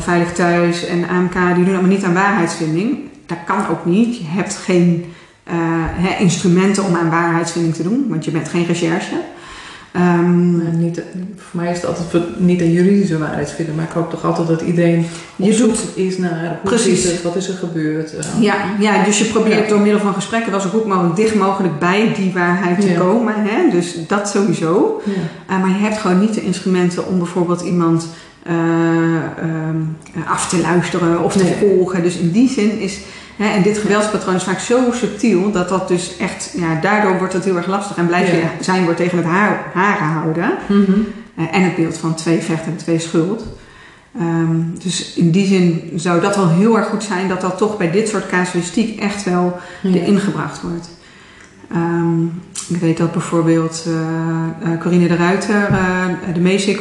[0.00, 2.98] Veilig Thuis en AMK, die doen allemaal niet aan waarheidsvinding.
[3.26, 4.16] Dat kan ook niet.
[4.16, 5.04] Je hebt geen
[5.94, 9.14] hè, instrumenten om aan waarheidsvinding te doen, want je bent geen recherche.
[9.92, 11.02] Ehm, niet,
[11.36, 14.48] voor mij is het altijd voor- niet een juridische waarheidsvinden, maar ik hoop toch altijd
[14.48, 17.04] dat iedereen Je doet- is naar hoe Precies.
[17.04, 18.16] het, wat is er gebeurd.
[18.16, 18.24] eh.
[18.42, 19.68] ja, ja, dus je probeert Ja.
[19.68, 22.98] door middel van gesprekken wel zo goed mogelijk dicht mogelijk bij die waarheid te Ja.
[22.98, 23.34] komen.
[23.36, 23.70] Hè?
[23.70, 25.02] Dus dat sowieso.
[25.04, 25.12] Ja.
[25.56, 28.06] Uh, maar je hebt gewoon niet de instrumenten om bijvoorbeeld iemand
[28.50, 28.54] uh,
[29.68, 31.54] um, af te luisteren of te Nee.
[31.60, 32.02] volgen.
[32.02, 32.98] Dus in die zin is,
[33.40, 37.32] hè, en dit geweldspatroon is vaak zo subtiel dat dat dus echt, ja, daardoor wordt
[37.32, 38.50] het heel erg lastig en blijf je Ja.
[38.60, 40.50] zijn wordt tegen het haar, haren houden.
[40.68, 40.92] Mhm.
[41.38, 43.46] Uh, en het beeld van twee vechten en twee schuld.
[44.20, 47.76] Um, dus in die zin zou dat wel heel erg goed zijn dat dat toch
[47.76, 49.94] bij dit soort casuïstiek echt wel Ja.
[49.94, 50.90] erin gebracht wordt.
[51.74, 53.94] Um, ik weet dat bijvoorbeeld uh,
[54.72, 56.80] uh, Corine de Ruiter, uh, de MESIC,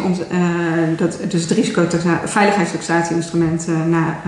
[0.98, 1.86] dat, dus het risico
[2.26, 4.20] veiligheidstaxatie-instrument na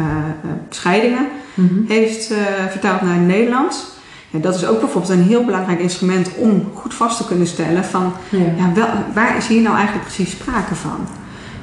[0.70, 1.28] scheidingen,
[1.62, 1.88] Mhm.
[1.88, 2.34] heeft
[2.69, 3.86] vertaald naar het Nederlands.
[4.30, 7.84] Ja, dat is ook bijvoorbeeld een heel belangrijk instrument om goed vast te kunnen stellen
[7.86, 8.38] van Ja.
[8.58, 11.08] ja, wel, waar is hier nou eigenlijk precies sprake van?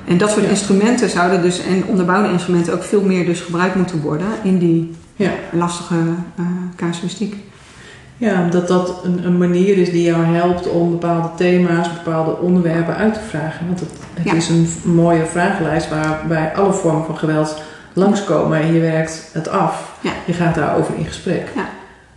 [0.05, 0.51] En dat soort Ja.
[0.51, 4.95] instrumenten zouden dus, en onderbouwde instrumenten ook veel meer dus gebruikt moeten worden in die
[5.17, 5.31] Ja.
[5.53, 7.37] lastige uh, casuïstiek.
[8.17, 12.97] Ja, omdat dat een, een manier is die jou helpt om bepaalde thema's, bepaalde onderwerpen
[12.97, 13.67] uit te vragen.
[13.67, 14.33] Want het, het Ja.
[14.35, 17.63] is een mooie vragenlijst waarbij alle vormen van geweld
[17.99, 19.97] langskomen en je werkt het af.
[20.01, 20.11] Ja.
[20.25, 21.49] Je gaat daarover in gesprek.
[21.55, 21.69] Ja.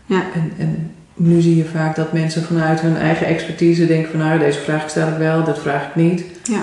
[0.05, 0.21] Ja.
[0.33, 4.39] En, en nu zie je vaak dat mensen vanuit hun eigen expertise denken van nou
[4.39, 6.23] deze vraag stel ik wel, dit vraag ik niet.
[6.43, 6.61] Ja.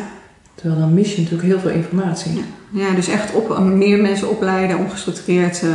[0.55, 2.33] Terwijl dan mis je natuurlijk heel veel informatie.
[2.35, 2.43] Ja.
[2.71, 5.71] Ja, dus echt op, meer mensen opleiden om gestructureerd uh,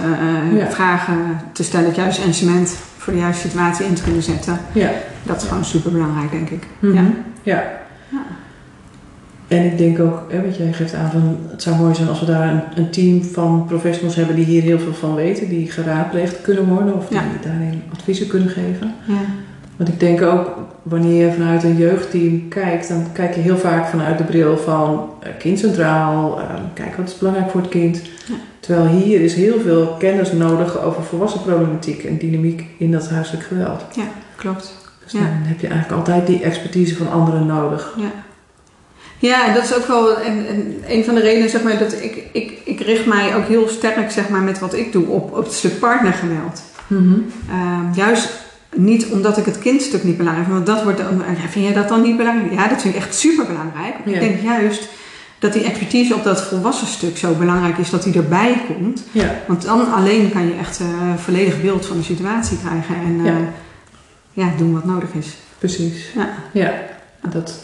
[0.53, 0.69] uh, Ja.
[0.71, 4.59] vragen te stellen, het juiste instrument voor de juiste situatie in te kunnen zetten.
[4.71, 4.91] Ja.
[5.23, 6.63] Dat is gewoon super belangrijk, denk ik.
[6.79, 6.95] Mhm.
[6.95, 7.03] Ja.
[7.43, 8.21] Ja.
[9.53, 12.19] En ik denk ook, hè, wat jij geeft aan van het zou mooi zijn als
[12.19, 15.71] we daar een, een team van professionals hebben die hier heel veel van weten, die
[15.71, 17.23] geraadpleegd kunnen worden of die Ja.
[17.43, 18.93] daarin adviezen kunnen geven.
[19.07, 19.13] Ja.
[19.75, 20.51] Want ik denk ook,
[20.83, 25.09] wanneer je vanuit een jeugdteam kijkt, dan kijk je heel vaak vanuit de bril van
[25.19, 28.01] eh, kind centraal, eh, kijk wat is belangrijk voor het kind.
[28.27, 28.33] Ja.
[28.59, 33.43] Terwijl hier is heel veel kennis nodig over volwassen problematiek en dynamiek in dat huiselijk
[33.43, 33.85] geweld.
[34.35, 34.75] Klopt.
[35.03, 35.19] Dus Ja.
[35.19, 37.93] dan heb je eigenlijk altijd die expertise van anderen nodig.
[37.97, 38.11] Ja.
[39.27, 42.23] Ja, dat is ook wel een, een, een van de redenen, zeg maar, dat ik,
[42.31, 45.43] ik, ik richt mij ook heel sterk, zeg maar, met wat ik doe op, op
[45.43, 46.61] het stuk partnergeweld.
[46.89, 48.29] Ehm, juist
[48.75, 51.73] niet omdat ik het kindstuk niet belangrijk vind, want dat wordt dan, ja, vind jij
[51.73, 52.53] dat dan niet belangrijk?
[52.53, 53.95] Ja, dat vind ik echt super belangrijk.
[54.05, 54.13] Ja.
[54.13, 54.87] Ik denk juist
[55.39, 59.03] dat die expertise op dat volwassen stuk zo belangrijk is dat die erbij komt.
[59.11, 59.35] Ja.
[59.47, 63.25] Want dan alleen kan je echt een volledig beeld van de situatie krijgen en eh,
[63.25, 63.37] Ja.
[64.33, 65.27] ja, doen wat nodig is.
[65.57, 66.11] Precies.
[66.15, 66.29] Ja.
[66.51, 66.73] ja.
[67.29, 67.59] Dat,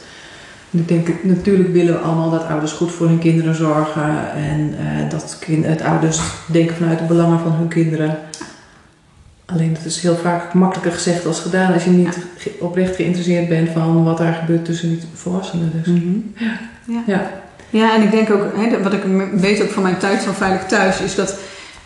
[0.72, 4.34] ik denk, natuurlijk willen we allemaal dat ouders goed voor hun kinderen zorgen.
[4.34, 8.18] En eh, dat kind, het ouders denken vanuit de belangen van hun kinderen.
[9.46, 12.20] Alleen dat is heel vaak makkelijker gezegd als gedaan als je niet
[12.60, 15.72] oprecht geïnteresseerd bent van wat daar gebeurt tussen die volwassenen.
[15.84, 15.94] Dus.
[16.86, 17.04] Ja.
[17.06, 17.30] Ja.
[17.70, 20.66] Ja, en ik denk ook, hè, wat ik weet ook van mijn thuis van Veilig
[20.66, 21.40] Thuis, is dat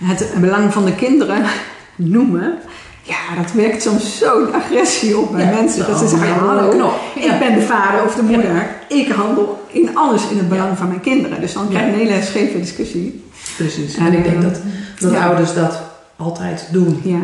[0.03, 1.45] het belang van de kinderen
[1.95, 2.57] noemen,
[3.05, 5.49] ja, dat werkt soms zo'n agressie op bij Ja.
[5.51, 5.87] mensen.
[5.87, 6.93] Dat ze Oh, zeggen, ja, hallo, knop.
[7.15, 7.33] Ja.
[7.33, 10.87] ik ben de vader of de moeder, ik handel in alles in het belang van
[10.87, 11.41] mijn kinderen.
[11.41, 13.23] Dus dan krijg je een hele scheve discussie.
[13.57, 13.95] Precies.
[13.95, 14.59] En, En ik denk eh, dat,
[14.99, 15.81] dat ouders dat
[16.15, 16.99] altijd doen.
[17.03, 17.21] Ja,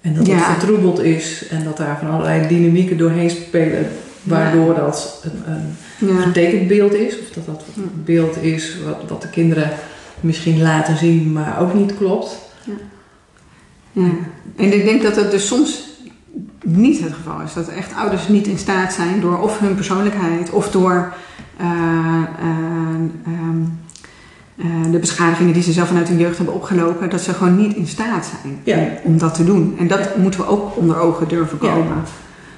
[0.00, 0.44] En dat het Ja.
[0.44, 3.88] vertroebeld is en dat daar van allerlei dynamieken doorheen spelen.
[4.22, 5.52] Waardoor dat een,
[5.98, 6.20] een ja.
[6.22, 7.18] getekend beeld is.
[7.20, 9.70] Of dat dat een beeld is wat, wat de kinderen
[10.20, 12.38] misschien laten zien, maar ook niet klopt.
[13.94, 14.10] Ja.
[14.56, 15.92] En ik denk dat het dus soms
[16.64, 17.52] niet het geval is.
[17.52, 21.12] Dat echt ouders niet in staat zijn door of hun persoonlijkheid of door
[21.56, 22.46] eh, eh,
[23.26, 23.62] ehm,
[24.58, 27.76] eh, de beschadigingen die ze zelf vanuit hun jeugd hebben opgelopen, dat ze gewoon niet
[27.76, 28.76] in staat zijn Ja.
[28.78, 29.76] om, om dat te doen.
[29.78, 30.10] En dat Ja.
[30.16, 31.72] moeten we ook onder ogen durven Ja.
[31.72, 32.02] komen.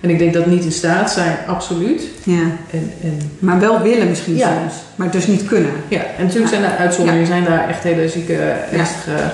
[0.00, 2.02] En ik denk dat niet in staat zijn, absoluut.
[2.22, 2.40] Ja.
[2.70, 4.58] En, en, Maar wel willen misschien Ja.
[4.60, 5.70] soms, maar dus niet kunnen.
[5.88, 8.34] ja, en natuurlijk zijn er uitzonderingen, zijn daar echt hele zieke,
[8.72, 9.30] ernstige.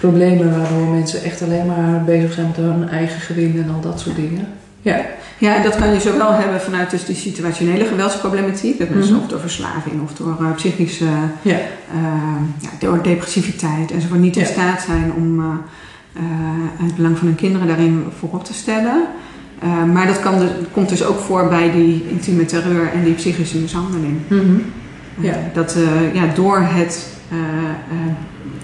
[0.00, 4.00] Problemen waardoor mensen echt alleen maar bezig zijn met hun eigen gewin en al dat
[4.00, 4.46] soort dingen.
[4.82, 5.00] Ja,
[5.38, 9.22] Ja, en dat kan je zowel hebben vanuit dus die situationele geweldsproblematiek, dat mensen Mhm.
[9.22, 11.04] of door verslaving of door eh, psychische,
[11.42, 11.98] ja, eh,
[12.58, 14.48] ja, door depressiviteit enzovoort niet in Ja.
[14.48, 16.22] staat zijn om eh,
[16.82, 19.02] het belang van hun kinderen daarin voorop te stellen.
[19.92, 23.58] Maar dat kan de- komt dus ook voor bij die intieme terreur en die psychische
[23.58, 24.16] mishandeling.
[24.28, 24.58] Mhm.
[25.20, 25.34] Ja.
[25.52, 25.76] Dat
[26.12, 27.06] ja, door het,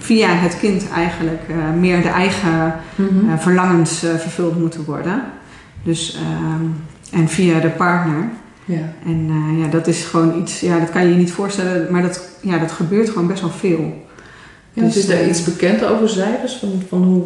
[0.05, 3.29] via het kind eigenlijk eh, meer de eigen Mhm.
[3.29, 5.23] eh, verlangens eh, vervuld moeten worden.
[5.83, 6.63] Dus, ehm,
[7.21, 8.29] en via de partner.
[8.65, 8.93] ja.
[9.05, 12.29] En ja, dat is gewoon iets, ja, dat kan je je niet voorstellen, maar dat,
[12.41, 14.03] ja, dat gebeurt gewoon best wel veel.
[14.73, 17.23] Ja, Dus, is er eh, iets bekend over cijfers van, van hoe,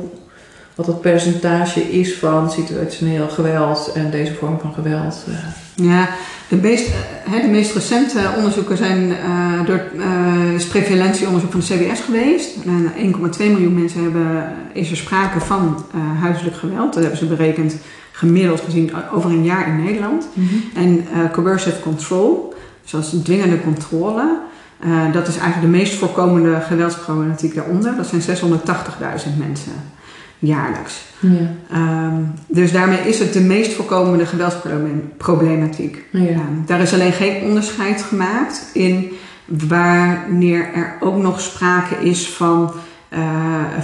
[0.79, 5.25] wat het percentage is van situationeel geweld en deze vorm van geweld?
[5.27, 5.85] eh?
[5.85, 6.09] Ja,
[6.47, 6.89] de meest,
[7.25, 12.55] eh, de meest recente onderzoeken zijn eh, door eh, is prevalentieonderzoek van de CBS geweest.
[12.65, 16.93] En 1,2 miljoen mensen hebben, is er sprake van eh, huiselijk geweld.
[16.93, 17.75] Dat hebben ze berekend
[18.11, 20.27] gemiddeld gezien over een jaar in Nederland.
[20.75, 24.39] En eh, coercive control, zoals dwingende controle,
[24.79, 27.95] eh, dat is eigenlijk de meest voorkomende geweldsproblematiek daaronder.
[27.95, 29.97] Dat zijn 680.000 mensen
[30.39, 31.02] jaarlijks.
[31.19, 31.56] Ja.
[31.71, 36.06] Ehm, dus daarmee is het de meest voorkomende geweldsproblematiek.
[36.12, 36.19] Ja.
[36.23, 39.12] Ja, daar is alleen geen onderscheid gemaakt in
[39.45, 42.71] wanneer er ook nog sprake is van
[43.10, 43.19] eh,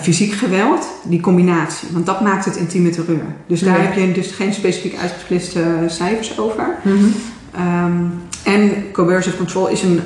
[0.01, 1.87] fysiek geweld, die combinatie.
[1.91, 3.25] Want dat maakt het intieme terreur.
[3.47, 3.83] Dus daar Ja.
[3.83, 6.67] heb je dus geen specifiek uitgesplitste cijfers over.
[6.83, 7.05] Mhm.
[7.55, 7.93] Ehm,
[8.43, 9.99] en coercive control is, een,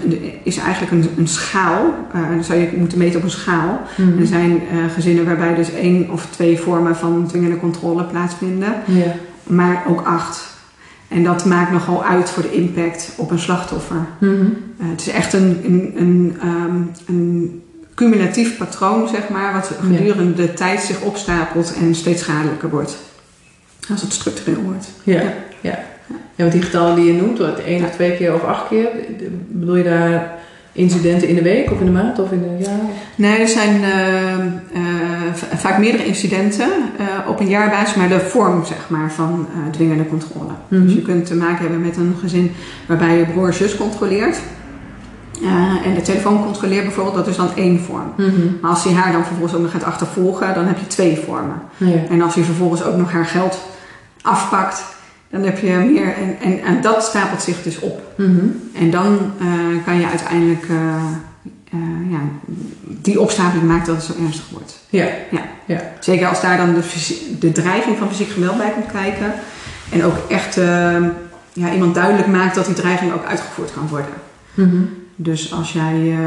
[0.44, 1.94] is eigenlijk een, een schaal.
[2.30, 3.82] Dan zou je moeten meten op een schaal.
[3.96, 4.20] Mhm.
[4.20, 8.74] Er zijn eh, gezinnen waarbij dus één of twee vormen van dwingende controle plaatsvinden,
[9.44, 10.48] maar ook acht.
[11.08, 14.06] En dat maakt nogal uit voor de impact op een slachtoffer.
[14.20, 14.34] Mhm.
[14.78, 17.62] Eh, het is echt een, een, een, ehm, een
[17.96, 22.98] cumulatief patroon, zeg maar, wat gedurende de tijd zich opstapelt en steeds schadelijker wordt.
[23.90, 24.88] Als het structureel wordt.
[25.04, 25.34] Ja.
[25.62, 25.80] Ja.
[26.10, 26.15] Ja.
[26.36, 28.88] want die getallen die je noemt, wat één of twee keer of acht keer,
[29.48, 30.38] bedoel je daar
[30.72, 32.80] incidenten in de week of in de maand of in de jaar?
[33.15, 38.65] Nee, er zijn eh, eh, vaak meerdere incidenten eh, op een jaarbasis, maar de vorm
[38.65, 40.52] zeg maar, van dwingende controle.
[40.67, 40.84] Mhm.
[40.84, 42.52] Dus je kunt te maken hebben met een gezin
[42.88, 44.39] waarbij je broer zus controleert.
[45.84, 48.13] En de telefoon controleert bijvoorbeeld, dat is dan één vorm.
[48.17, 48.32] Mhm.
[48.62, 51.62] Maar als hij haar dan vervolgens ook nog gaat achtervolgen, dan heb je twee vormen.
[51.78, 51.95] Ja.
[52.10, 53.60] En als hij vervolgens ook nog haar geld
[54.22, 54.84] afpakt,
[55.30, 56.13] dan heb je meer.
[56.15, 58.02] En, en, en dat stapelt zich dus op.
[58.18, 58.46] Mhm.
[58.74, 60.63] En dan eh, kan je uiteindelijk.
[60.70, 61.04] eh,
[61.72, 62.20] eh, ja,
[62.86, 64.80] die opstapeling maakt dat het zo ernstig wordt.
[64.89, 65.08] Ja.
[66.00, 69.34] Zeker als daar dan de, de dreiging van fysiek geweld bij komt kijken.
[69.92, 70.65] En ook echt eh,
[71.54, 74.13] ja, iemand duidelijk maakt dat die dreiging ook uitgevoerd kan worden.
[74.54, 74.82] Mhm.
[75.15, 76.18] Dus als jij.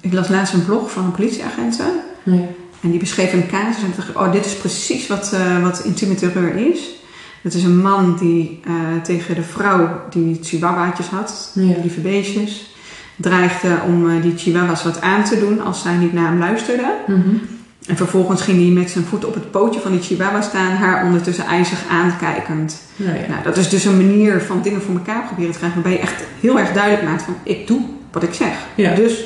[0.00, 1.86] ik las laatst een blog van een politieagenten.
[2.22, 2.40] Ja.
[2.82, 6.14] En die beschreef een casus en dacht ik, oh, dit is precies wat, wat intieme
[6.14, 6.99] terreur is.
[7.42, 8.72] Het is een man die eh,
[9.02, 11.74] tegen de vrouw die chihuahuaatjes had, Ja.
[11.82, 12.74] lieve beestjes,
[13.16, 16.94] dreigde om eh, die chihuahuas wat aan te doen als zij niet naar hem luisterde.
[17.06, 17.34] Mhm.
[17.86, 21.04] En vervolgens ging hij met zijn voet op het pootje van die chihuahua staan, haar
[21.04, 22.82] ondertussen ijzig aankijkend.
[22.96, 23.26] Nou ja.
[23.28, 26.06] Nou, dat is dus een manier van dingen voor elkaar proberen te krijgen, waarbij je
[26.06, 27.80] echt heel erg duidelijk maakt van, ik doe
[28.12, 28.52] wat ik zeg.
[28.94, 29.24] Dus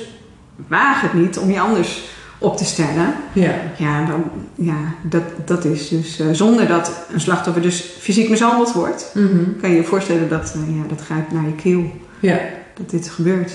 [0.69, 2.03] waag het niet om je anders
[2.45, 3.15] op te stellen.
[3.33, 3.55] Ja.
[3.79, 8.73] Ja, dan, ja dat, dat is dus eh, zonder dat een slachtoffer dus fysiek mishandeld
[8.73, 9.61] wordt, Mhm.
[9.61, 12.39] kan je je voorstellen dat eh, ja, dat grijpt naar je keel, Ja.
[12.75, 13.53] dat dit gebeurt.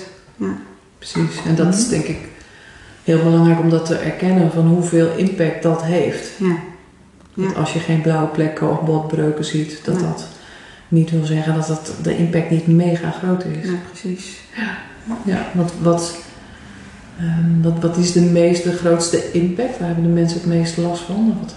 [0.98, 2.18] Precies, en dat is denk ik
[3.04, 6.30] heel belangrijk om dat te erkennen van hoeveel impact dat heeft.
[6.38, 6.56] Ja,
[7.34, 7.58] Dat Ja.
[7.60, 10.26] als je geen blauwe plekken of botbreuken ziet, dat dat
[10.88, 13.68] niet wil zeggen dat dat de impact niet mega groot is.
[13.70, 14.40] ja precies.
[15.24, 16.14] Ja, wat, wat,
[17.20, 19.78] ehm, wat, wat is de meeste, de grootste impact?
[19.78, 21.36] Waar hebben de mensen het meeste last van?
[21.40, 21.54] Wat?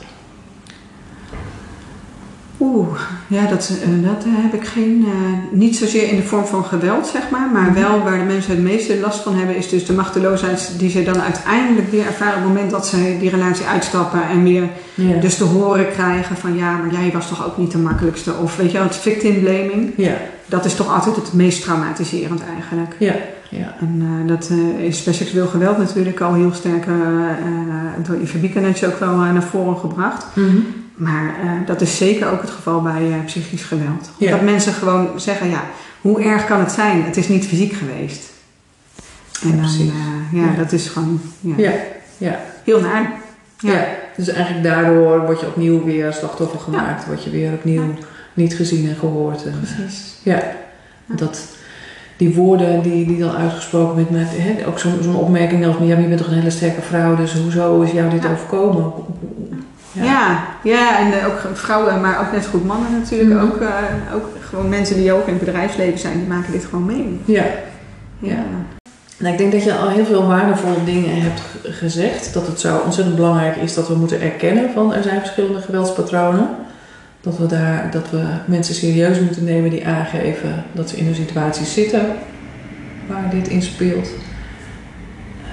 [2.60, 6.45] Oeh, ja, dat, eh, dat eh, heb ik geen, eh, niet zozeer in de vorm
[6.45, 7.73] van geweld, zeg maar, maar Mhm.
[7.82, 11.04] wel waar de mensen het meeste last van hebben, is dus de machteloosheid die ze
[11.04, 14.63] dan uiteindelijk weer ervaren op het moment dat ze die relatie uitstappen en weer
[15.21, 18.56] dus te horen krijgen van ja, maar jij was toch ook niet de makkelijkste, of
[18.58, 19.91] weet je wel, het victim blaming.
[19.97, 20.13] ja,
[20.45, 22.95] Dat is toch altijd het meest traumatiserend eigenlijk.
[22.99, 23.13] ja,
[23.57, 23.75] ja.
[23.79, 26.93] En eh, dat eh, is bij seksueel geweld natuurlijk al heel sterk eh,
[28.07, 30.25] door Eva Biekenetje ook wel naar voren gebracht.
[30.35, 30.57] Mhm.
[30.95, 31.33] Maar
[31.65, 34.11] dat is zeker ook het geval bij psychisch geweld.
[34.17, 34.31] Ja.
[34.31, 35.63] Dat mensen gewoon zeggen, ja,
[36.01, 37.03] hoe erg kan het zijn?
[37.03, 38.31] Het is niet fysiek geweest.
[39.43, 39.91] En Ja, dan,
[40.31, 40.55] ja, Ja.
[40.57, 41.71] dat is gewoon ja, Ja,
[42.17, 43.11] ja, heel naar.
[43.59, 43.71] ja.
[43.71, 43.85] Ja.
[44.17, 47.05] dus eigenlijk daardoor word je opnieuw weer slachtoffer gemaakt.
[47.05, 47.93] Word je weer opnieuw
[48.33, 49.45] niet gezien en gehoord.
[49.45, 50.15] En, Precies.
[50.23, 50.43] ja,
[51.05, 51.47] dat,
[52.23, 55.97] die woorden die, die dan uitgesproken met, met hè, ook zo'n zo'n opmerking als, ja,
[55.97, 58.31] je bent toch een hele sterke vrouw, dus hoezo is jou dit Ja.
[58.31, 58.91] overkomen?
[59.91, 60.03] Ja.
[60.03, 60.43] Ja.
[60.63, 63.39] Ja, en eh, ook vrouwen, maar ook net zo goed mannen natuurlijk.
[63.41, 63.43] Mhm.
[63.45, 66.86] Ook, eh, ook gewoon mensen die ook in het bedrijfsleven zijn, die maken dit gewoon
[66.86, 67.19] mee.
[67.25, 67.43] Ja.
[68.19, 68.43] Ja.
[69.17, 72.33] Nou, ik denk dat je al heel veel waardevolle dingen hebt gezegd.
[72.33, 76.47] Dat het zo ontzettend belangrijk is dat we moeten erkennen van er zijn verschillende geweldspatronen.
[77.23, 81.15] Dat we, daar, dat we mensen serieus moeten nemen die aangeven dat ze in een
[81.15, 82.05] situatie zitten
[83.07, 84.09] waar dit in speelt.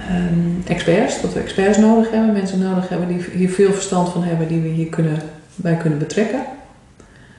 [0.08, 4.22] Ehm, experts, dat we experts nodig hebben, mensen nodig hebben die hier veel verstand van
[4.22, 5.18] hebben, die we hier kunnen,
[5.54, 6.40] bij kunnen betrekken.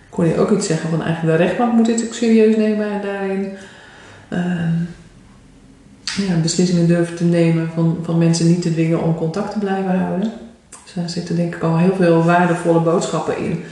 [0.10, 2.92] Ik hoorde je ook iets zeggen van eigenlijk de rechtbank moet dit ook serieus nemen
[2.92, 3.48] en daarin
[4.30, 4.74] ehm,
[6.28, 10.00] ja, beslissingen durven te nemen van, van mensen niet te dwingen om contact te blijven
[10.00, 10.32] houden.
[10.84, 13.64] Dus daar zitten denk ik al heel veel waardevolle boodschappen in.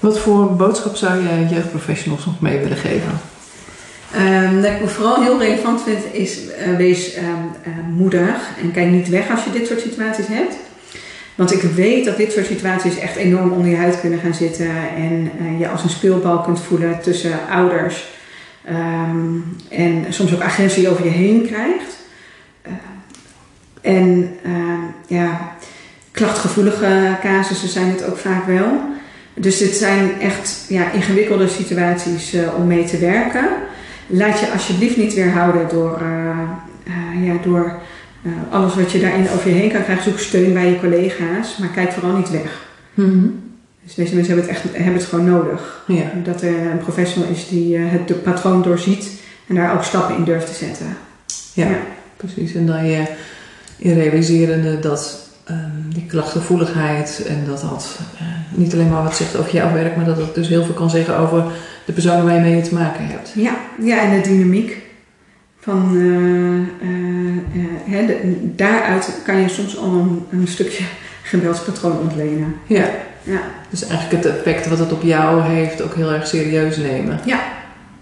[0.00, 3.20] Wat voor boodschap zou jij jeugdprofessionals nog mee willen geven?
[4.12, 7.26] Ehm, wat ik vooral heel relevant vind is eh, wees ehm,
[7.62, 10.54] eh, moedig en kijk niet weg als je dit soort situaties hebt.
[11.34, 14.70] Want ik weet dat dit soort situaties echt enorm onder je huid kunnen gaan zitten
[14.96, 18.04] en eh, je als een speelbal kunt voelen tussen ouders
[18.64, 19.36] ehm,
[19.68, 21.94] en soms ook agressie over je heen krijgt.
[23.80, 24.36] En
[25.06, 25.54] ja,
[26.10, 28.95] klachtgevoelige casussen zijn het ook vaak wel.
[29.40, 33.48] Dus dit zijn echt ja, ingewikkelde situaties eh, om mee te werken.
[34.06, 36.30] Laat je alsjeblieft niet weerhouden door, eh,
[36.84, 37.78] eh, ja, door
[38.50, 40.04] alles wat je daarin over je heen kan krijgen.
[40.04, 42.64] Zoek steun bij je collega's, maar kijk vooral niet weg.
[43.84, 45.84] Dus deze mensen hebben het, echt, hebben het gewoon nodig.
[45.86, 46.12] Ja.
[46.24, 49.10] Dat er een professional is die het patroon doorziet
[49.46, 50.86] en daar ook stappen in durft te zetten.
[51.52, 51.68] Ja.
[52.16, 52.54] precies.
[52.54, 53.02] En dan je
[53.76, 59.36] in realiserende dat ehm, die klachtgevoeligheid en dat dat eh, niet alleen maar wat zegt
[59.36, 61.44] over jouw werk, maar dat het dus heel veel kan zeggen over
[61.84, 63.32] de personen waar je mee te maken hebt.
[63.34, 64.84] Ja, ja en de dynamiek.
[65.60, 65.90] Van,
[66.80, 70.84] eh, eh, de- daaruit kan je soms al een, een stukje
[71.22, 72.54] geweldspatroon ontlenen.
[72.66, 72.84] Ja.
[73.22, 77.20] Ja, Dus eigenlijk het effect wat het op jou heeft ook heel erg serieus nemen.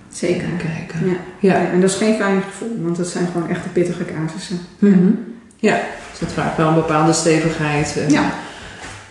[0.08, 0.42] zeker.
[0.44, 1.06] En kijken.
[1.08, 1.16] Ja.
[1.38, 1.70] Ja.
[1.72, 4.58] En dat is geen fijn gevoel, want dat zijn gewoon echte pittige casussen.
[4.78, 5.08] Mhm.
[5.56, 5.80] Ja,
[6.18, 8.32] dus dat vraagt wel een bepaalde stevigheid en Ja.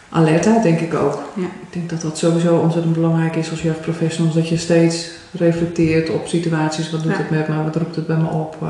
[0.10, 1.24] alertheid, denk ik ook.
[1.36, 1.44] Ja.
[1.44, 6.28] Ik denk dat dat sowieso ontzettend belangrijk is als jeugdprofessionals, dat je steeds reflecteert op
[6.28, 6.92] situaties.
[6.92, 7.18] Wat doet Ja.
[7.18, 7.64] het met me?
[7.64, 8.58] Wat roept het bij me op?
[8.62, 8.68] eh.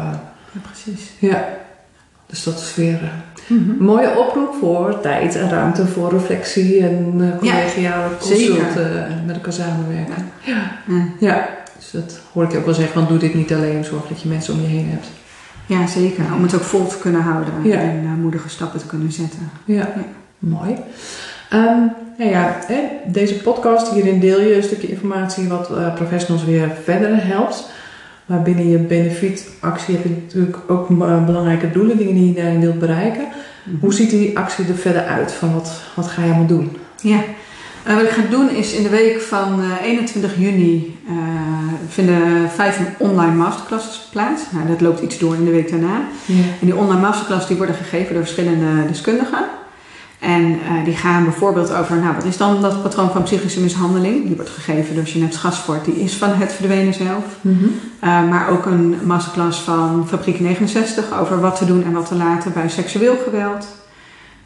[0.51, 1.09] Ja, precies.
[1.19, 1.47] ja,
[2.25, 3.09] dus dat is weer eh,
[3.49, 8.85] een mooie oproep voor tijd en ruimte voor reflectie en uh, collegiale consult eh,
[9.25, 10.31] met elkaar samenwerken.
[10.45, 10.71] Ja.
[10.87, 11.05] Ja.
[11.19, 14.21] ja, dus dat hoor ik ook wel zeggen, van doe dit niet alleen, zorg dat
[14.21, 15.07] je mensen om je heen hebt.
[15.65, 16.23] Ja, zeker.
[16.35, 17.77] Om het ook vol te kunnen houden Ja.
[17.79, 19.39] en eh, moedige stappen te kunnen zetten.
[19.65, 20.03] Ja, Ja.
[20.39, 20.75] mooi.
[21.49, 21.79] Ehm,
[22.17, 22.57] nou ja,
[23.07, 27.69] deze podcast, hierin deel je een stukje informatie wat eh, professionals weer verder helpt.
[28.25, 32.59] Maar binnen je benefitactie heb je natuurlijk ook eh, belangrijke doelen, dingen die je daarin
[32.59, 33.25] wilt bereiken.
[33.79, 35.31] Hoe ziet die actie er verder uit?
[35.31, 36.77] Van wat, wat ga je allemaal doen?
[37.01, 37.19] Ja.
[37.83, 41.13] Eh, wat ik ga doen is in de week van eh, 21 juni eh,
[41.87, 44.41] vinden vijf online masterclasses plaats.
[44.51, 46.01] Nou, dat loopt iets door in de week daarna.
[46.25, 46.43] Ja.
[46.59, 49.45] En die online masterclasses die worden gegeven door verschillende deskundigen.
[50.19, 54.25] En eh, die gaan bijvoorbeeld over, nou wat is dan dat patroon van psychische mishandeling?
[54.25, 57.23] Die wordt gegeven door Jeanette Gasvoort, die is van het verdwenen zelf.
[57.41, 57.67] Mhm.
[58.29, 62.53] Maar ook een masterclass van Fabriek 69 over wat te doen en wat te laten
[62.53, 63.67] bij seksueel geweld.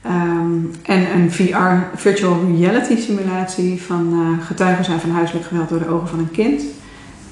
[0.10, 5.80] Um, en een VR, virtual reality simulatie van uh, getuigen zijn van huiselijk geweld door
[5.80, 6.62] de ogen van een kind.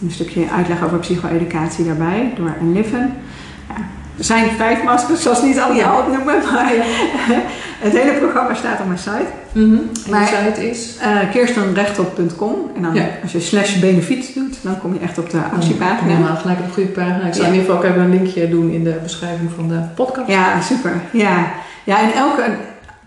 [0.01, 3.13] Een stukje uitleg over psycho-educatie daarbij door Enliven.
[3.69, 3.75] Ja,
[4.17, 6.73] er zijn vijf masters, zoals niet allemaal opnoemen, maar
[7.85, 9.27] het hele programma staat op mijn site.
[9.51, 9.89] Mm -hmm.
[10.09, 10.97] Maar, de site is?
[11.01, 13.07] Uh, kirstenrechtop.com en dan ja.
[13.21, 16.11] als je slash benefiet doet, dan kom je echt op de actiepagina.
[16.11, 17.27] Ja, nou, gelijk op de goede pagina.
[17.27, 17.49] Ik zal ja.
[17.49, 20.27] in ieder geval ook even een linkje doen in de beschrijving van de podcast.
[20.27, 21.01] Ja, super.
[21.11, 21.51] Ja,
[21.85, 22.43] ja en elke,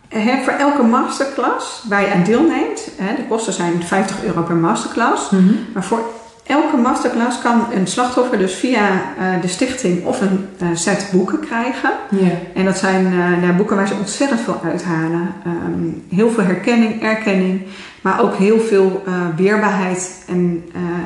[0.08, 4.56] he, voor elke masterclass waar je aan deelneemt, he, de kosten zijn 50 euro per
[4.56, 5.66] masterclass, mm -hmm.
[5.74, 6.00] maar voor
[6.48, 11.40] elke masterclass kan een slachtoffer dus via uh, de stichting of een uh, set boeken
[11.40, 11.90] krijgen.
[12.10, 12.30] Yeah.
[12.54, 15.34] En dat zijn uh, nou, boeken waar ze ontzettend veel uithalen.
[15.46, 17.62] Um, heel veel herkenning, erkenning,
[18.00, 19.02] maar ook heel veel
[19.36, 20.64] weerbaarheid en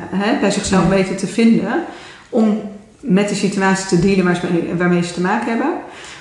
[0.09, 0.95] hè, bij zichzelf yeah.
[0.95, 1.83] weten te vinden
[2.29, 2.61] om
[2.99, 5.73] met de situatie te dealen waar ze, waarmee ze te maken hebben.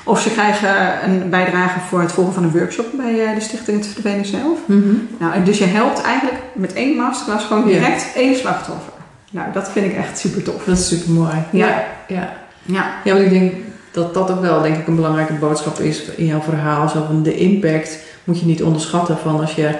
[0.05, 3.76] Of ze krijgen een bijdrage voor het volgen van een workshop bij uh, de Stichting
[3.78, 4.59] Het Verdwenen zelf.
[4.66, 5.09] Mm -hmm.
[5.18, 8.92] nou, dus je helpt eigenlijk met één masterclass gewoon direct één slachtoffer.
[9.30, 10.64] Nou, dat vind ik echt super tof.
[10.64, 11.34] Dat is super mooi.
[11.50, 11.66] Ja.
[11.66, 12.32] Ja, ja.
[12.62, 12.94] ja.
[13.05, 13.53] ja want ik denk
[13.90, 16.88] dat dat ook wel denk ik een belangrijke boodschap is in jouw verhaal.
[16.88, 19.74] Zo van de impact moet je niet onderschatten van als je,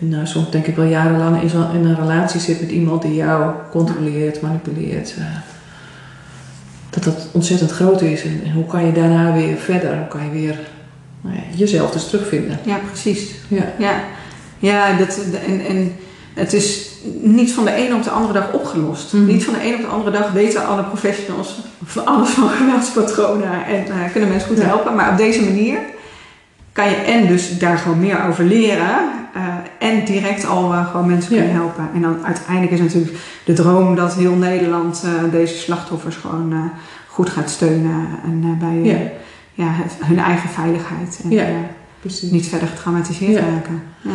[0.00, 1.50] nou, soms denk ik wel jarenlang in,
[1.84, 5.14] een relatie zit met iemand die jou controleert, manipuleert.
[6.90, 8.22] Dat dat ontzettend groot is.
[8.22, 9.96] En, en hoe kan je daarna weer verder?
[9.96, 10.58] Hoe kan je weer
[11.20, 12.58] nou ja, jezelf dus terugvinden?
[12.62, 13.30] Ja, precies.
[13.48, 13.64] Ja.
[13.78, 13.92] Ja,
[14.58, 15.92] ja dat, en, en
[16.34, 16.88] het is
[17.20, 19.12] niet van de ene op de andere dag opgelost.
[19.12, 19.26] Mhm.
[19.26, 23.66] Niet van de ene op de andere dag weten alle professionals van alles van geweldspatronen
[23.66, 24.64] en eh, kunnen mensen goed Ja.
[24.64, 24.94] helpen.
[24.94, 25.78] Maar op deze manier
[26.80, 28.98] kan je en dus daar gewoon meer over leren
[29.34, 31.40] eh, en direct al eh, gewoon mensen Ja.
[31.40, 31.88] kunnen helpen.
[31.94, 36.70] En dan uiteindelijk is natuurlijk de droom dat heel Nederland eh, deze slachtoffers gewoon
[37.06, 38.98] goed gaat steunen en bij Ja.
[39.64, 41.20] ja, het- hun eigen veiligheid.
[41.24, 41.44] En, Ja.
[42.30, 43.40] niet verder getraumatiseerd Ja.
[43.54, 43.82] raken.
[44.00, 44.10] Ja.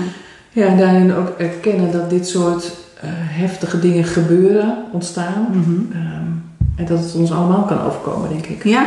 [0.52, 2.74] Ja, en daarin ook erkennen dat dit soort
[3.16, 5.48] heftige dingen gebeuren, ontstaan.
[5.52, 5.98] Mhm.
[5.98, 6.32] Ehm,
[6.76, 8.64] en dat het ons allemaal kan overkomen, denk ik.
[8.64, 8.86] ja.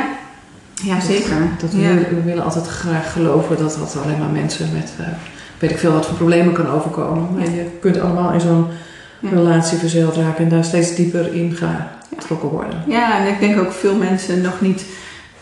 [0.82, 1.36] Ja, zeker.
[1.60, 1.88] Dat we, ja.
[1.88, 5.06] willen, we willen altijd graag geloven dat dat alleen maar mensen met, eh,
[5.58, 7.28] weet ik veel, wat voor problemen kan overkomen.
[7.34, 7.50] Maar Ja.
[7.50, 8.66] je kunt allemaal in zo'n
[9.20, 9.28] Ja.
[9.30, 11.56] relatie verzeild raken en daar steeds dieper in
[12.16, 12.82] getrokken worden.
[12.86, 14.84] ja, en ik denk ook veel mensen nog niet...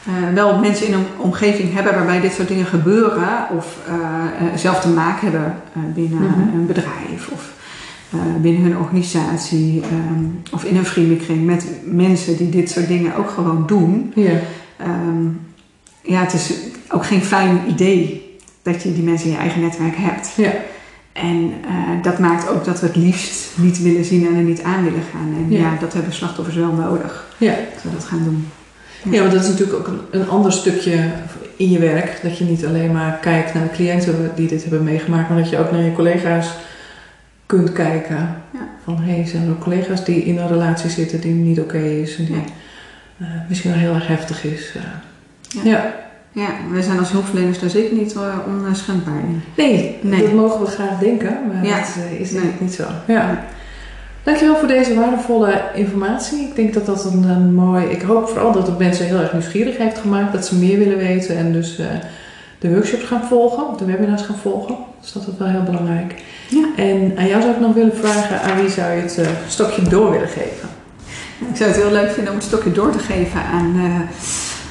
[0.06, 3.28] eh, wel mensen in een omgeving hebben waarbij dit soort dingen gebeuren...
[3.56, 5.54] of eh, zelf te maken hebben
[5.94, 6.40] binnen Mhm.
[6.54, 7.28] een bedrijf...
[7.32, 7.54] of
[8.40, 11.44] binnen hun organisatie ehm, of in een vriendenkring...
[11.46, 14.12] met mensen die dit soort dingen ook gewoon doen.
[14.14, 14.30] Ja,
[14.78, 15.26] Ehm,
[16.02, 16.52] ja, het is
[16.90, 18.24] ook geen fijn idee
[18.62, 20.32] dat je die mensen in je eigen netwerk hebt.
[20.36, 20.52] ja,
[21.12, 24.62] En eh, dat maakt ook dat we het liefst niet willen zien en er niet
[24.62, 25.34] aan willen gaan.
[25.36, 25.58] En Ja.
[25.60, 27.34] ja, dat hebben slachtoffers wel nodig.
[27.38, 27.54] ja.
[27.74, 28.48] Dat we dat gaan doen.
[29.10, 31.10] Ja, want dat is natuurlijk ook een, een ander stukje
[31.56, 32.18] in je werk.
[32.22, 35.50] Dat je niet alleen maar kijkt naar de cliënten die dit hebben meegemaakt, maar dat
[35.50, 36.48] je ook naar je collega's
[37.46, 38.16] kunt kijken.
[38.52, 38.68] Ja.
[38.84, 42.16] Van hé, hey, zijn er collega's die in een relatie zitten die niet oké is
[42.16, 42.42] en die Ja.
[43.20, 44.72] Eh, misschien wel heel erg heftig is.
[44.76, 44.82] eh.
[45.64, 45.70] Ja.
[45.70, 45.94] ja.
[46.32, 48.22] Ja, we zijn als hulpverleners daar zeker niet uh,
[48.66, 49.42] onschendbaar in.
[49.56, 50.22] Nee, Nee.
[50.22, 51.78] dat mogen we graag denken, maar Ja.
[51.78, 52.50] dat eh, is Nee.
[52.58, 52.84] niet zo.
[53.06, 53.44] Ja.
[54.22, 56.40] Dankjewel voor deze waardevolle informatie.
[56.40, 57.84] Ik denk dat dat een, een mooi...
[57.84, 60.32] Ik hoop vooral dat het mensen heel erg nieuwsgierig heeft gemaakt.
[60.32, 61.86] Dat ze meer willen weten en dus eh,
[62.58, 63.68] de workshops gaan volgen.
[63.68, 64.76] Of de webinars gaan volgen.
[65.00, 66.14] Dus dat is wel heel belangrijk.
[66.48, 66.66] Ja.
[66.76, 68.40] En aan jou zou ik nog willen vragen...
[68.42, 70.68] Aan wie zou je het eh, stokje door willen geven?
[71.38, 74.00] Ik zou het heel leuk vinden om het stokje door te geven aan uh,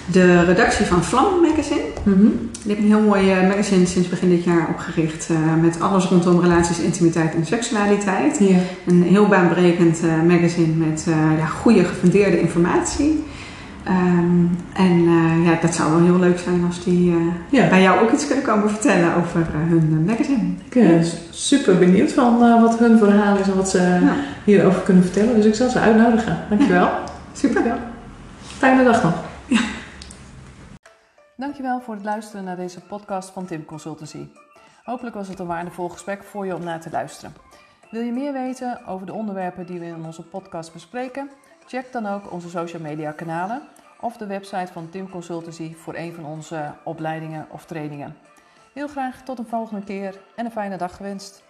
[0.05, 1.83] de redactie van Vlam Magazine.
[2.03, 2.21] Mhm.
[2.63, 5.29] Die heeft een heel mooi uh, magazine sinds begin dit jaar opgericht.
[5.31, 8.39] Uh, met alles rondom relaties, intimiteit en seksualiteit.
[8.85, 11.05] Een heel baanbrekend magazine met
[11.37, 13.23] ja, goede gefundeerde informatie.
[13.87, 15.03] Um, en
[15.43, 17.15] ja, dat zou wel heel leuk zijn als die
[17.49, 17.69] ja.
[17.69, 20.53] bij jou ook iets kunnen komen vertellen over hun magazine.
[20.69, 24.15] Ik ben super benieuwd van uh, wat hun verhaal is en wat ze ja.
[24.43, 25.35] hierover kunnen vertellen.
[25.35, 26.37] Dus ik zal ze uitnodigen.
[26.49, 26.89] Dankjewel.
[26.95, 27.03] Ja.
[27.33, 27.63] Super.
[27.63, 27.87] Dankjewel.
[28.41, 29.13] Fijne dag nog.
[29.45, 29.61] Ja.
[31.37, 34.27] Dankjewel voor het luisteren naar deze podcast van Tim Consultancy.
[34.83, 37.33] Hopelijk was het een waardevol gesprek voor je om naar te luisteren.
[37.91, 41.29] Wil je meer weten over de onderwerpen die we in onze podcast bespreken?
[41.65, 43.61] Check dan ook onze social media kanalen
[43.99, 48.17] of de website van Tim Consultancy voor een van onze opleidingen of trainingen.
[48.73, 51.44] Heel graag tot een volgende keer en een fijne dag gewenst.